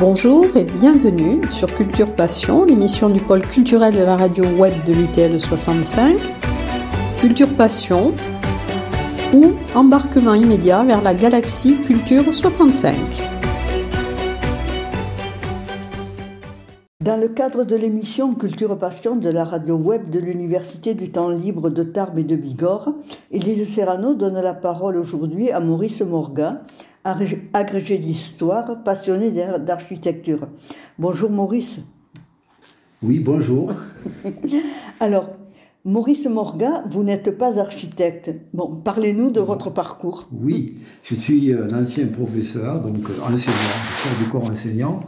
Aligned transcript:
Bonjour 0.00 0.56
et 0.56 0.62
bienvenue 0.62 1.40
sur 1.50 1.66
Culture 1.74 2.14
Passion, 2.14 2.64
l'émission 2.64 3.10
du 3.10 3.20
pôle 3.20 3.40
culturel 3.40 3.92
de 3.92 3.98
la 3.98 4.16
radio 4.16 4.44
web 4.44 4.72
de 4.86 4.92
l'UTL 4.92 5.40
65. 5.40 6.16
Culture 7.18 7.48
Passion 7.56 8.14
ou 9.34 9.54
embarquement 9.74 10.34
immédiat 10.34 10.84
vers 10.84 11.02
la 11.02 11.14
galaxie 11.14 11.80
Culture 11.80 12.32
65. 12.32 12.94
Dans 17.00 17.16
le 17.16 17.28
cadre 17.28 17.64
de 17.64 17.74
l'émission 17.74 18.36
Culture 18.36 18.78
Passion 18.78 19.16
de 19.16 19.30
la 19.30 19.42
radio 19.42 19.74
web 19.74 20.10
de 20.10 20.20
l'Université 20.20 20.94
du 20.94 21.10
temps 21.10 21.30
libre 21.30 21.70
de 21.70 21.82
Tarbes 21.82 22.20
et 22.20 22.24
de 22.24 22.36
Bigorre, 22.36 22.92
Élise 23.32 23.68
Serrano 23.68 24.14
donne 24.14 24.40
la 24.40 24.54
parole 24.54 24.96
aujourd'hui 24.96 25.50
à 25.50 25.58
Maurice 25.58 26.02
Morgan, 26.02 26.60
agrégé 27.52 27.98
d'histoire, 27.98 28.82
passionné 28.82 29.30
d'architecture. 29.58 30.48
Bonjour 30.98 31.30
Maurice. 31.30 31.80
Oui, 33.02 33.20
bonjour. 33.20 33.72
Alors, 35.00 35.30
Maurice 35.84 36.26
Morgan, 36.26 36.82
vous 36.90 37.04
n'êtes 37.04 37.38
pas 37.38 37.58
architecte. 37.58 38.32
Bon, 38.52 38.76
parlez-nous 38.76 39.30
de 39.30 39.40
votre 39.40 39.70
parcours. 39.70 40.28
Oui, 40.32 40.74
je 41.04 41.14
suis 41.14 41.52
un 41.52 41.68
ancien 41.72 42.06
professeur, 42.08 42.80
donc 42.82 43.04
enseignant, 43.22 43.56
chef 44.02 44.18
du 44.22 44.28
corps 44.30 44.50
enseignant. 44.50 45.00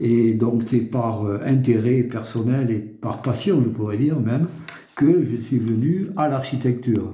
Et 0.00 0.34
donc 0.34 0.62
c'est 0.68 0.80
par 0.80 1.24
euh, 1.24 1.40
intérêt 1.44 2.02
personnel 2.02 2.70
et 2.70 2.78
par 2.78 3.22
passion, 3.22 3.62
je 3.62 3.68
pourrais 3.68 3.96
dire 3.96 4.18
même, 4.18 4.46
que 4.94 5.24
je 5.24 5.36
suis 5.36 5.58
venu 5.58 6.08
à 6.16 6.28
l'architecture. 6.28 7.12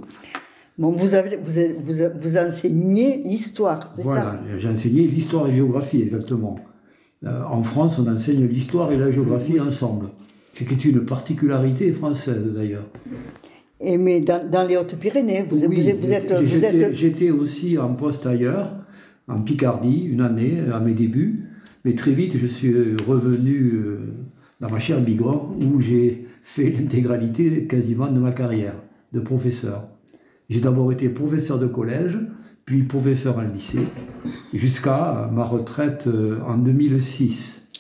Bon, 0.82 0.90
vous, 0.90 1.14
avez, 1.14 1.36
vous, 1.36 1.52
vous, 1.80 1.94
vous 2.16 2.38
enseignez 2.38 3.22
l'histoire, 3.22 3.86
c'est 3.86 4.02
ça? 4.02 4.10
Voilà, 4.10 4.40
j'ai 4.58 4.68
enseigné 4.68 5.06
l'histoire 5.06 5.46
et 5.46 5.50
la 5.50 5.56
géographie, 5.58 6.02
exactement. 6.02 6.58
Euh, 7.24 7.44
en 7.48 7.62
France, 7.62 8.00
on 8.00 8.12
enseigne 8.12 8.48
l'histoire 8.48 8.90
et 8.90 8.96
la 8.96 9.12
géographie 9.12 9.60
ensemble. 9.60 10.08
Ce 10.54 10.64
qui 10.64 10.74
est 10.74 10.84
une 10.84 11.04
particularité 11.04 11.92
française, 11.92 12.52
d'ailleurs. 12.52 12.88
Et 13.80 13.96
mais 13.96 14.18
dans, 14.18 14.66
les 14.68 14.76
Hautes-Pyrénées, 14.76 15.46
vous, 15.48 15.58
vous, 15.58 16.12
êtes... 16.12 16.94
J'étais 16.96 17.30
aussi 17.30 17.78
en 17.78 17.94
poste 17.94 18.26
ailleurs, 18.26 18.72
en 19.28 19.40
Picardie, 19.40 20.08
une 20.10 20.20
année, 20.20 20.64
à 20.72 20.80
mes 20.80 20.94
débuts. 20.94 21.44
Mais 21.84 21.94
très 21.94 22.10
vite, 22.10 22.36
je 22.36 22.48
suis 22.48 22.74
revenu 23.06 23.70
euh, 23.72 23.98
dans 24.58 24.68
ma 24.68 24.80
chère 24.80 25.00
Bigorre, 25.00 25.48
où 25.60 25.80
j'ai 25.80 26.26
fait 26.42 26.70
l'intégralité 26.70 27.68
quasiment 27.68 28.10
de 28.10 28.18
ma 28.18 28.32
carrière 28.32 28.74
de 29.12 29.20
professeur. 29.20 29.91
J'ai 30.52 30.60
d'abord 30.60 30.92
été 30.92 31.08
professeur 31.08 31.58
de 31.58 31.66
collège, 31.66 32.18
puis 32.66 32.82
professeur 32.82 33.38
en 33.38 33.40
lycée, 33.40 33.86
jusqu'à 34.52 35.30
ma 35.32 35.44
retraite 35.44 36.06
euh, 36.06 36.40
en 36.46 36.58
2006. 36.58 37.70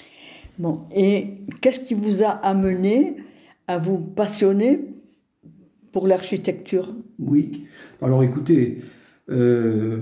Bon, 0.58 0.80
et 0.96 1.42
qu'est-ce 1.60 1.80
qui 1.80 1.92
vous 1.92 2.22
a 2.22 2.30
amené 2.30 3.16
à 3.68 3.76
vous 3.76 3.98
passionner 3.98 4.86
pour 5.92 6.06
l'architecture? 6.06 6.94
Oui, 7.18 7.66
alors 8.00 8.22
écoutez, 8.22 8.78
euh, 9.28 9.98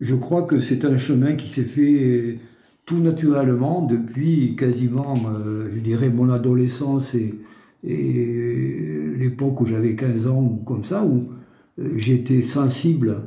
je 0.00 0.16
crois 0.16 0.42
que 0.42 0.58
c'est 0.58 0.84
un 0.84 0.98
chemin 0.98 1.34
qui 1.34 1.48
s'est 1.48 1.62
fait 1.62 2.38
tout 2.86 2.98
naturellement 2.98 3.82
depuis 3.82 4.56
quasiment, 4.56 5.14
euh, 5.28 5.68
je 5.72 5.78
dirais, 5.78 6.10
mon 6.10 6.28
adolescence 6.28 7.14
et, 7.14 7.36
et 7.84 8.80
l'époque 9.16 9.60
où 9.60 9.66
j'avais 9.66 9.94
15 9.94 10.26
ans 10.26 10.42
ou 10.42 10.56
comme 10.64 10.82
ça, 10.82 11.04
où 11.04 11.18
euh, 11.18 11.39
j'étais 11.78 12.42
sensible 12.42 13.22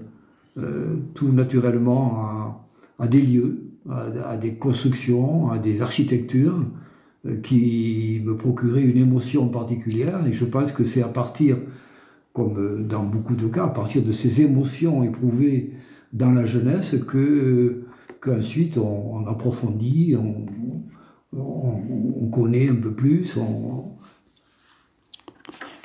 euh, 0.57 0.95
tout 1.13 1.31
naturellement 1.31 2.61
à, 2.99 3.07
des 3.07 3.21
lieux, 3.21 3.71
à, 3.89 4.37
des 4.37 4.55
constructions, 4.55 5.49
à 5.49 5.57
des 5.57 5.81
architectures 5.81 6.59
qui 7.41 8.21
me 8.23 8.35
procuraient 8.35 8.83
une 8.83 8.97
émotion 8.97 9.47
particulière. 9.47 10.25
Et 10.27 10.33
je 10.33 10.45
pense 10.45 10.71
que 10.71 10.85
c'est 10.85 11.01
à 11.01 11.07
partir, 11.07 11.57
comme 12.33 12.85
dans 12.87 13.03
beaucoup 13.03 13.35
de 13.35 13.47
cas, 13.47 13.65
à 13.65 13.69
partir 13.69 14.03
de 14.03 14.11
ces 14.11 14.41
émotions 14.41 15.03
éprouvées 15.03 15.71
dans 16.11 16.31
la 16.31 16.45
jeunesse 16.45 16.95
que 17.07 17.85
qu'ensuite 18.21 18.77
on, 18.77 19.25
approfondit, 19.27 20.15
on, 20.15 20.45
connaît 22.31 22.69
un 22.69 22.75
peu 22.75 22.91
plus. 22.91 23.37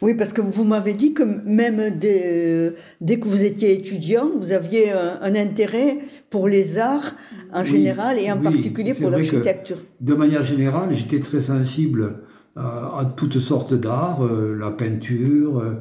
Oui, 0.01 0.15
parce 0.15 0.33
que 0.33 0.41
vous 0.41 0.63
m'avez 0.63 0.95
dit 0.95 1.13
que 1.13 1.25
même 1.25 1.91
dès, 1.99 2.73
dès, 3.01 3.19
que 3.19 3.27
vous 3.27 3.45
étiez 3.45 3.73
étudiant, 3.73 4.31
vous 4.39 4.53
aviez 4.53 4.93
un, 4.93 5.35
intérêt 5.35 5.99
pour 6.31 6.47
les 6.47 6.79
arts 6.79 7.17
en 7.53 7.65
général 7.65 8.19
et 8.19 8.31
en 8.31 8.39
particulier 8.39 8.95
pour 8.95 9.11
l'architecture. 9.11 9.79
De 10.01 10.15
manière 10.15 10.45
générale, 10.45 10.91
j'étais 10.95 11.19
très 11.19 11.43
sensible 11.43 12.21
à, 12.59 13.13
toutes 13.17 13.39
sortes 13.39 13.75
d'arts, 13.75 14.25
euh, 14.25 14.57
la 14.59 14.71
peinture, 14.71 15.61
euh, 15.61 15.75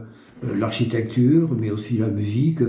l'architecture, 0.55 1.49
mais 1.59 1.71
aussi 1.71 1.97
la 1.97 2.07
musique. 2.07 2.61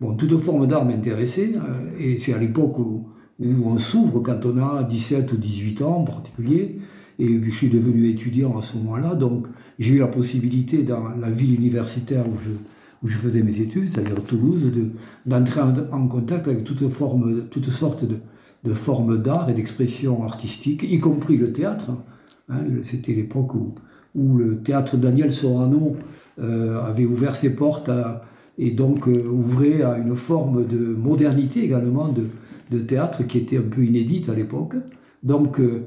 Bon, 0.00 0.14
toute 0.14 0.40
forme 0.40 0.66
d'art 0.66 0.84
m'intéressait, 0.84 1.54
euh, 1.56 1.98
et 1.98 2.18
c'est 2.18 2.34
à 2.34 2.38
l'époque 2.38 2.78
où, 2.78 3.08
où 3.40 3.66
on 3.66 3.78
s'ouvre 3.78 4.20
quand 4.20 4.46
on 4.46 4.58
a 4.58 4.84
17 4.84 5.32
ou 5.32 5.36
18 5.36 5.82
ans 5.82 5.96
en 5.98 6.04
particulier. 6.04 6.78
Et 7.18 7.40
je 7.42 7.50
suis 7.50 7.68
devenu 7.68 8.08
étudiant 8.08 8.58
à 8.58 8.62
ce 8.62 8.76
moment-là, 8.78 9.14
donc 9.14 9.46
j'ai 9.78 9.94
eu 9.94 9.98
la 9.98 10.06
possibilité 10.06 10.82
dans 10.82 11.08
la 11.20 11.30
ville 11.30 11.54
universitaire 11.54 12.24
où 12.28 12.34
je, 12.44 12.50
où 13.02 13.08
je 13.08 13.16
faisais 13.16 13.42
mes 13.42 13.60
études, 13.60 13.88
c'est-à-dire 13.88 14.22
Toulouse, 14.22 14.70
d'entrer 15.26 15.60
en, 15.60 16.06
contact 16.06 16.46
avec 16.46 16.64
toutes, 16.64 16.88
formes, 16.88 17.44
sortes 17.70 18.04
de, 18.04 18.16
de 18.64 18.74
formes 18.74 19.20
d'art 19.20 19.50
et 19.50 19.54
d'expression 19.54 20.24
artistique, 20.24 20.84
y 20.84 21.00
compris 21.00 21.36
le 21.36 21.52
théâtre. 21.52 21.90
Hein, 22.48 22.60
c'était 22.82 23.12
l'époque 23.12 23.54
où, 23.54 23.74
où, 24.14 24.36
le 24.36 24.58
théâtre 24.58 24.96
Daniel 24.96 25.32
Sorano 25.32 25.96
euh, 26.40 26.80
avait 26.82 27.04
ouvert 27.04 27.36
ses 27.36 27.54
portes 27.54 27.90
et 28.58 28.70
donc 28.70 29.06
euh, 29.06 29.28
ouvrait 29.28 29.82
à 29.82 29.98
une 29.98 30.16
forme 30.16 30.66
de 30.66 30.78
modernité 30.78 31.64
également 31.64 32.08
de, 32.08 32.26
de 32.70 32.78
théâtre 32.78 33.26
qui 33.26 33.38
était 33.38 33.58
un 33.58 33.62
peu 33.62 33.84
inédite 33.84 34.28
à 34.28 34.34
l'époque. 34.34 34.74
Donc 35.22 35.60
euh, 35.60 35.84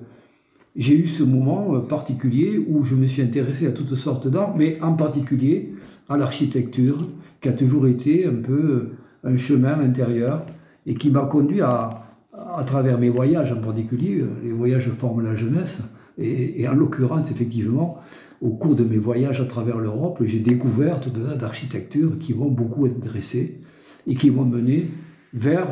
j'ai 0.76 0.96
eu 0.96 1.08
ce 1.08 1.24
moment 1.24 1.76
euh, 1.76 1.80
particulier 1.80 2.64
où 2.68 2.84
je 2.84 2.96
me 2.96 3.06
suis 3.06 3.22
intéressé 3.22 3.68
à 3.68 3.72
toutes 3.72 3.96
sortes 3.96 4.28
d'art, 4.28 4.56
mais 4.56 4.80
en 4.82 4.94
particulier 4.94 5.74
à 6.10 6.18
l'architecture, 6.18 6.98
qui 7.42 7.50
a 7.50 7.54
toujours 7.54 7.88
été 7.88 8.26
un 8.26 8.36
peu 8.36 8.54
euh, 8.54 8.98
un 9.24 9.38
chemin 9.38 9.80
intérieur 9.80 10.46
et 10.86 10.94
qui 10.94 11.10
m'a 11.10 11.26
conduit 11.26 11.62
à, 11.62 11.90
à 12.34 12.64
travers 12.64 12.98
mes 12.98 13.10
voyages 13.10 13.52
en 13.52 13.62
particulier, 13.62 14.24
les 14.44 14.52
voyages 14.52 14.90
forment 14.90 15.24
la 15.24 15.36
jeunesse, 15.36 15.82
et, 16.18 16.68
en 16.68 16.74
l'occurrence, 16.74 17.32
effectivement, 17.32 17.98
au 18.42 18.50
cours 18.50 18.76
de 18.76 18.84
mes 18.84 18.98
voyages 18.98 19.42
à 19.42 19.46
travers 19.46 19.78
l'Europe, 19.80 20.22
j'ai 20.24 20.40
découvert 20.40 21.00
tout 21.00 21.10
tas 21.10 21.36
d'architectures 21.36 22.20
qui 22.20 22.34
m'ont 22.34 22.50
beaucoup 22.50 22.86
intéressé 22.86 23.60
et 24.08 24.16
qui 24.16 24.30
m'ont 24.30 24.46
mené 24.46 24.84
vers 25.34 25.70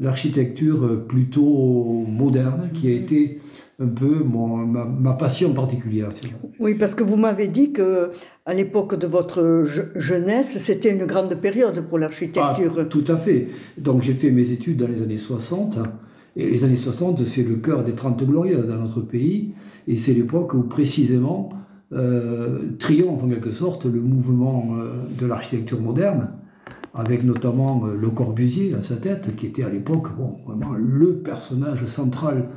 l'architecture 0.00 1.06
plutôt 1.06 2.06
moderne, 2.08 2.70
qui 2.72 2.88
a 2.88 2.92
été 2.92 3.40
un 3.80 3.86
peu 3.86 4.24
ma, 4.24 5.12
passion 5.12 5.52
particulière. 5.54 6.10
Oui, 6.58 6.74
parce 6.74 6.94
que 6.94 7.04
vous 7.04 7.16
m'avez 7.16 7.46
dit 7.46 7.72
que 7.72 8.10
à 8.44 8.54
l'époque 8.54 8.98
de 8.98 9.06
votre 9.06 9.64
jeunesse, 9.94 10.58
c'était 10.58 10.90
une 10.90 11.06
grande 11.06 11.34
période 11.36 11.80
pour 11.88 11.98
l'architecture. 11.98 12.74
Ah, 12.78 12.84
tout 12.84 13.04
à 13.06 13.16
fait. 13.16 13.48
Donc 13.76 14.02
j'ai 14.02 14.14
fait 14.14 14.30
mes 14.30 14.50
études 14.50 14.78
dans 14.78 14.88
les 14.88 15.00
années 15.02 15.18
60. 15.18 15.78
Et 16.36 16.50
les 16.50 16.64
années 16.64 16.76
60, 16.76 17.24
c'est 17.24 17.42
le 17.42 17.56
cœur 17.56 17.84
des 17.84 17.94
Trente 17.94 18.22
Glorieuses 18.24 18.68
dans 18.68 18.76
notre 18.76 19.00
pays. 19.00 19.54
Et 19.86 19.96
c'est 19.96 20.12
l'époque 20.12 20.54
où 20.54 20.62
précisément 20.62 21.50
euh, 21.92 22.76
triomphe 22.78 23.22
en 23.22 23.28
quelque 23.28 23.52
sorte 23.52 23.86
le 23.86 24.00
mouvement 24.00 24.76
euh, 24.76 24.92
de 25.18 25.26
l'architecture 25.26 25.80
moderne 25.80 26.28
avec 26.94 27.24
notamment 27.24 27.86
euh, 27.86 27.94
Le 27.98 28.10
Corbusier 28.10 28.74
à 28.74 28.82
sa 28.82 28.96
tête, 28.96 29.34
qui 29.36 29.46
était 29.46 29.64
à 29.64 29.70
l'époque 29.70 30.08
bon, 30.16 30.36
vraiment 30.46 30.72
le 30.74 31.14
personnage 31.14 31.86
central 31.86 32.48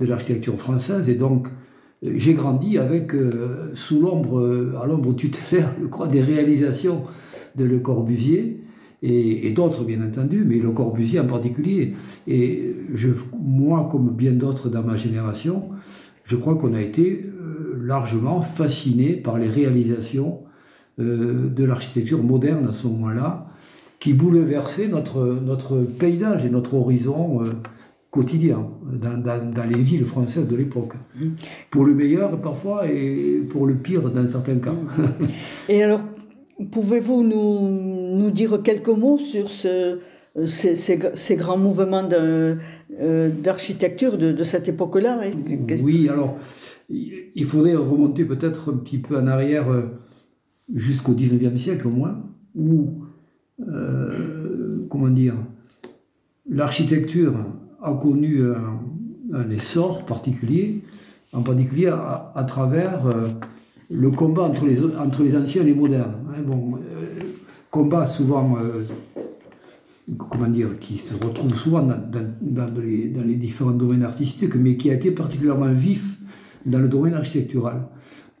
de 0.00 0.06
l'architecture 0.06 0.58
française. 0.58 1.08
Et 1.08 1.14
donc, 1.14 1.48
euh, 2.04 2.12
j'ai 2.16 2.34
grandi 2.34 2.78
avec, 2.78 3.14
euh, 3.14 3.70
sous 3.74 4.00
l'ombre, 4.00 4.74
à 4.82 4.86
l'ombre 4.86 5.14
tutélaire, 5.14 5.72
je 5.80 5.86
crois, 5.86 6.08
des 6.08 6.22
réalisations 6.22 7.02
de 7.56 7.64
Le 7.64 7.78
Corbusier 7.78 8.62
et, 9.02 9.50
d'autres, 9.52 9.82
bien 9.84 10.02
entendu, 10.06 10.44
mais 10.46 10.58
Le 10.58 10.70
Corbusier 10.72 11.20
en 11.20 11.26
particulier. 11.26 11.94
Et 12.26 12.74
moi, 13.40 13.88
comme 13.90 14.10
bien 14.10 14.32
d'autres 14.32 14.68
dans 14.68 14.82
ma 14.82 14.96
génération, 14.96 15.70
je 16.26 16.36
crois 16.36 16.54
qu'on 16.56 16.74
a 16.74 16.82
été 16.82 17.24
largement 17.80 18.42
fasciné 18.42 19.14
par 19.14 19.38
les 19.38 19.48
réalisations 19.48 20.40
de 20.98 21.64
l'architecture 21.64 22.22
moderne 22.22 22.68
à 22.68 22.74
ce 22.74 22.88
moment-là 22.88 23.50
qui 24.00 24.14
bouleversait 24.14 24.88
notre, 24.88 25.38
notre 25.44 25.76
paysage 25.76 26.44
et 26.44 26.50
notre 26.50 26.74
horizon 26.74 27.42
euh, 27.42 27.52
quotidien 28.10 28.66
dans, 28.82 29.18
dans, 29.18 29.68
les 29.68 29.78
villes 29.78 30.04
françaises 30.04 30.48
de 30.48 30.56
l'époque. 30.56 30.94
Pour 31.70 31.84
le 31.84 31.94
meilleur 31.94 32.40
parfois 32.40 32.88
et 32.88 33.42
pour 33.50 33.66
le 33.66 33.74
pire 33.74 34.10
dans 34.10 34.28
certains 34.28 34.56
cas. 34.56 34.74
Et 35.68 35.82
alors, 35.82 36.02
pouvez-vous 36.70 37.22
nous, 37.22 38.18
nous 38.18 38.30
dire 38.30 38.62
quelques 38.62 38.88
mots 38.88 39.18
sur 39.18 39.48
ce, 39.48 39.98
ces, 40.44 41.36
grands 41.36 41.58
mouvements 41.58 42.08
d'architecture 43.42 44.18
de, 44.18 44.32
de, 44.32 44.44
cette 44.44 44.68
époque-là. 44.68 45.20
Hein? 45.24 45.30
Oui, 45.82 46.08
alors 46.08 46.36
il 46.88 47.46
faudrait 47.46 47.76
remonter 47.76 48.24
peut-être 48.24 48.72
un 48.72 48.78
petit 48.78 48.98
peu 48.98 49.16
en 49.16 49.28
arrière 49.28 49.66
jusqu'au 50.74 51.12
19e 51.12 51.56
siècle 51.56 51.86
au 51.86 51.90
moins, 51.90 52.24
où, 52.56 53.04
comment 54.88 55.10
dire, 55.10 55.36
l'architecture 56.48 57.34
a 57.82 57.94
connu 57.94 58.42
un, 59.32 59.50
essor 59.50 60.04
particulier, 60.06 60.82
en 61.32 61.42
particulier 61.42 61.88
à, 61.88 62.44
travers 62.46 63.06
euh, 63.06 63.28
le 63.90 64.10
combat 64.10 64.42
entre 64.42 64.66
les, 64.66 64.84
entre 64.96 65.22
les 65.22 65.36
anciens 65.36 65.62
et 65.62 65.66
les 65.66 65.74
modernes. 65.74 66.14
Hein, 66.30 66.42
bon, 66.44 66.76
euh, 66.76 67.20
combat 67.70 68.06
souvent, 68.06 68.56
euh, 68.58 68.84
comment 70.18 70.48
dire, 70.48 70.78
qui 70.80 70.98
se 70.98 71.14
retrouve 71.14 71.54
souvent 71.54 71.82
dans, 71.82 72.00
dans, 72.40 72.80
les, 72.80 73.10
dans, 73.10 73.22
les, 73.22 73.36
différents 73.36 73.70
domaines 73.70 74.02
artistiques, 74.02 74.56
mais 74.56 74.76
qui 74.76 74.90
a 74.90 74.94
été 74.94 75.12
particulièrement 75.12 75.72
vif 75.72 76.04
dans 76.66 76.80
le 76.80 76.88
domaine 76.88 77.14
architectural. 77.14 77.82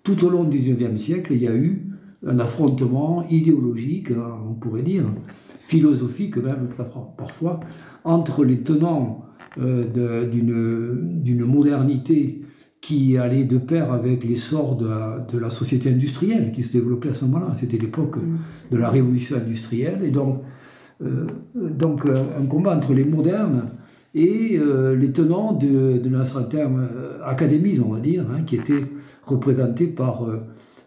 Tout 0.02 0.24
au 0.24 0.30
long 0.30 0.44
du 0.44 0.58
XIXe 0.58 1.00
siècle, 1.00 1.32
il 1.32 1.42
y 1.42 1.48
a 1.48 1.54
eu 1.54 1.86
un 2.26 2.38
affrontement 2.38 3.26
idéologique, 3.30 4.08
on 4.10 4.54
pourrait 4.54 4.82
dire, 4.82 5.04
philosophique 5.64 6.36
même 6.38 6.68
parfois, 7.16 7.60
entre 8.04 8.44
les 8.44 8.60
tenants 8.60 9.24
d'une 9.56 11.44
modernité 11.44 12.42
qui 12.80 13.18
allait 13.18 13.44
de 13.44 13.58
pair 13.58 13.92
avec 13.92 14.24
l'essor 14.24 14.76
de, 14.76 14.88
de, 15.30 15.38
la 15.38 15.50
société 15.50 15.90
industrielle 15.90 16.52
qui 16.52 16.62
se 16.62 16.72
développait 16.72 17.10
à 17.10 17.14
ce 17.14 17.24
moment-là. 17.26 17.54
C'était 17.56 17.76
l'époque 17.76 18.16
de 18.70 18.76
la 18.76 18.88
révolution 18.88 19.36
industrielle. 19.36 20.00
Et 20.02 20.10
donc, 20.10 20.42
euh, 21.02 21.26
donc 21.54 22.06
euh, 22.06 22.24
un 22.38 22.46
combat 22.46 22.76
entre 22.76 22.94
les 22.94 23.04
modernes 23.04 23.70
et 24.14 24.58
les 24.98 25.12
tenants 25.12 25.52
de, 25.52 25.98
de 25.98 26.16
un 26.16 26.24
certain 26.24 26.68
académisme, 27.24 27.84
on 27.86 27.92
va 27.92 28.00
dire, 28.00 28.24
hein, 28.28 28.42
qui 28.44 28.56
était 28.56 28.84
représenté 29.24 29.86
par 29.86 30.26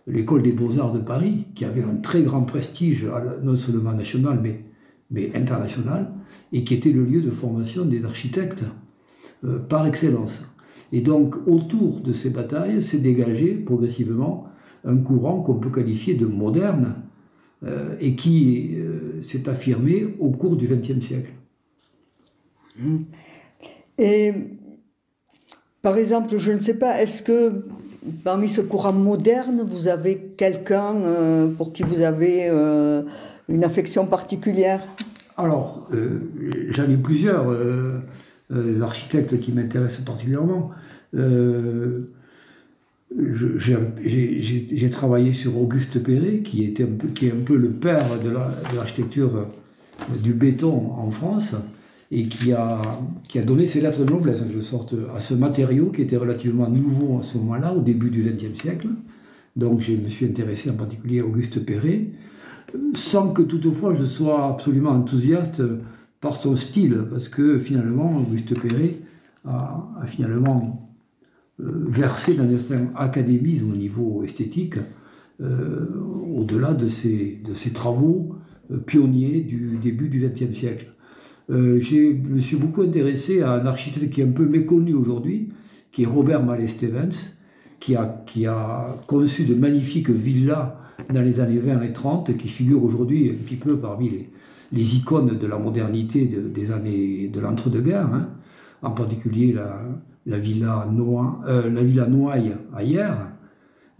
l'école 0.08 0.42
des 0.42 0.52
beaux-arts 0.52 0.92
de 0.92 1.00
Paris, 1.00 1.46
qui 1.56 1.64
avait 1.64 1.84
un 1.84 1.96
très 1.96 2.24
grand 2.24 2.42
prestige, 2.42 3.08
non 3.42 3.56
seulement 3.56 3.94
national, 3.94 4.40
mais, 4.44 4.66
mais 5.10 5.32
international 5.36 6.12
et 6.54 6.64
qui 6.64 6.76
était 6.76 6.92
le 6.92 7.04
lieu 7.04 7.22
de 7.22 7.32
formation 7.32 7.84
des 7.84 8.06
architectes 8.06 8.64
euh, 9.44 9.58
par 9.58 9.86
excellence. 9.88 10.44
Et 10.92 11.02
donc, 11.02 11.36
autour 11.48 12.00
de 12.00 12.14
ces 12.14 12.30
batailles 12.30 12.84
s'est 12.84 13.00
dégagé 13.00 13.56
progressivement 13.56 14.48
un 14.86 14.98
courant 14.98 15.42
qu'on 15.42 15.56
peut 15.56 15.72
qualifier 15.72 16.14
de 16.14 16.28
moderne 16.28 16.94
euh, 17.66 17.96
et 18.00 18.16
qui 18.16 18.76
euh, 18.76 19.24
s'est 19.24 19.50
affirmé 19.50 20.16
au 20.20 20.30
cours 20.30 20.56
du 20.56 20.68
XXe 20.68 21.04
siècle. 21.04 21.32
Et 23.98 24.34
par 25.82 25.98
exemple, 25.98 26.38
je 26.38 26.52
ne 26.52 26.60
sais 26.60 26.78
pas, 26.78 27.02
est-ce 27.02 27.24
que 27.24 27.66
parmi 28.24 28.48
ce 28.48 28.62
courant 28.62 28.94
moderne, 28.94 29.64
vous 29.66 29.88
avez 29.88 30.18
quelqu'un 30.38 30.96
pour 31.58 31.72
qui 31.72 31.84
vous 31.84 32.02
avez 32.02 32.50
une 33.48 33.64
affection 33.64 34.08
particulière? 34.08 34.88
Alors, 35.38 35.88
euh, 35.94 36.20
j'en 36.70 36.90
ai 36.90 36.98
plusieurs 36.98 37.50
euh, 37.50 38.00
euh, 38.52 38.82
architectes 38.82 39.40
qui 39.40 39.52
m'intéressent 39.52 40.06
particulièrement. 40.06 40.72
j'ai 43.16 44.90
travaillé 44.92 45.34
sur 45.34 45.58
Auguste 45.60 46.02
Perret, 46.04 46.40
qui, 46.44 46.64
est 46.66 46.82
un 46.82 47.44
peu 47.46 47.56
le 47.56 47.70
père 47.70 48.20
de 48.20 48.30
l'architecture 48.76 49.48
du 50.22 50.34
béton 50.34 50.92
en 50.98 51.10
France, 51.12 51.56
et 52.12 52.26
qui 52.28 52.54
a, 52.54 52.80
donné 53.44 53.66
ses 53.66 53.82
lettres 53.82 54.06
de 54.06 54.12
noblesse, 54.12 54.42
à 55.16 55.20
ce 55.20 55.34
matériau 55.34 55.88
qui 55.88 56.04
était 56.04 56.18
relativement 56.18 56.70
nouveau 56.70 57.20
à 57.22 57.24
ce 57.24 57.40
moment-là, 57.40 57.74
au 57.74 57.82
début 57.82 58.12
du 58.12 58.24
XXe 58.24 58.60
siècle. 58.60 58.88
Donc 59.56 59.82
je 59.82 59.94
me 59.94 60.10
suis 60.10 60.26
intéressé 60.26 60.70
en 60.70 60.74
particulier 60.74 61.22
à 61.22 61.26
Auguste 61.26 61.64
Perret 61.64 62.08
sans 62.96 63.30
que 63.34 63.42
toutefois 63.42 63.96
je 63.96 64.06
sois 64.06 64.48
absolument 64.48 64.92
enthousiaste 64.92 65.62
par 66.24 66.38
son 66.38 66.56
style, 66.56 67.04
parce 67.10 67.28
que 67.28 67.60
finalement, 67.60 68.16
Auguste 68.18 68.60
Perret 68.60 68.96
a, 69.46 70.06
finalement 70.06 70.90
euh, 71.60 71.86
versé 71.88 72.34
dans 72.34 72.46
un 72.46 72.58
certain 72.58 72.92
académisme 72.96 73.74
au 73.74 73.76
niveau 73.76 74.24
esthétique, 74.24 74.76
euh, 75.42 75.86
au-delà 76.34 76.74
de 76.74 76.88
ses, 76.88 77.42
de 77.44 77.74
travaux 77.74 78.36
euh, 78.72 78.78
pionniers 78.78 79.42
du 79.42 79.78
début 79.82 80.08
du 80.08 80.20
XXe 80.20 80.58
siècle. 80.58 80.94
je 81.50 82.14
me 82.14 82.40
suis 82.40 82.56
beaucoup 82.56 82.84
intéressé 82.84 83.42
à 83.42 83.52
un 83.52 83.66
architecte 83.66 84.14
qui 84.14 84.22
est 84.22 84.26
un 84.26 84.32
peu 84.32 84.46
méconnu 84.46 84.94
aujourd'hui, 84.94 85.50
qui 85.92 86.04
est 86.04 86.08
Robert 86.08 86.42
Mallet 86.42 86.68
Stevens, 86.68 87.36
qui 87.82 87.98
a, 87.98 88.24
qui 88.26 88.46
a 88.46 88.96
conçu 89.08 89.44
de 89.44 89.56
magnifiques 89.56 90.10
villas 90.10 90.78
dans 91.12 91.22
les 91.22 91.40
années 91.40 91.60
20 91.60 91.82
et 91.82 91.94
30, 91.94 92.38
qui 92.38 92.50
figure 92.50 92.84
aujourd'hui 92.84 93.32
un 93.32 93.44
petit 93.44 93.56
peu 93.56 93.78
parmi 93.78 94.28
les, 94.72 94.96
icônes 94.96 95.38
de 95.38 95.48
la 95.48 95.58
modernité 95.58 96.26
des 96.26 96.72
années 96.72 97.28
de 97.28 97.40
l'entre-deux-guerres, 97.40 98.14
hein. 98.14 98.30
en 98.82 98.92
particulier 98.92 99.56
euh, 99.56 99.68
la 100.26 100.38
villa 100.40 100.88
Noailles 102.08 102.56
à 102.76 102.84
Hier, 102.84 103.18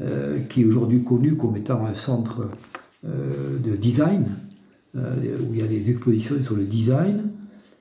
euh, 0.02 0.40
qui 0.50 0.62
est 0.62 0.66
aujourd'hui 0.66 1.04
connue 1.04 1.36
comme 1.36 1.56
étant 1.58 1.86
un 1.86 1.94
centre 1.94 2.50
euh, 3.06 3.60
de 3.60 3.76
design, 3.76 4.26
où 4.96 5.54
il 5.54 5.60
y 5.60 5.64
a 5.64 5.68
des 5.68 5.90
expositions 5.90 6.40
sur 6.40 6.56
le 6.56 6.66
design 6.66 7.24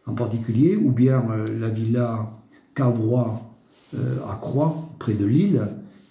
en 0.07 0.15
particulier, 0.15 0.77
ou 0.77 0.93
bien 0.93 1.23
la 1.61 1.69
villa 1.69 2.31
Cavrois 2.75 3.43
à 3.95 4.39
Croix, 4.41 4.89
près 4.99 5.13
de 5.13 5.27
Lille, 5.27 5.61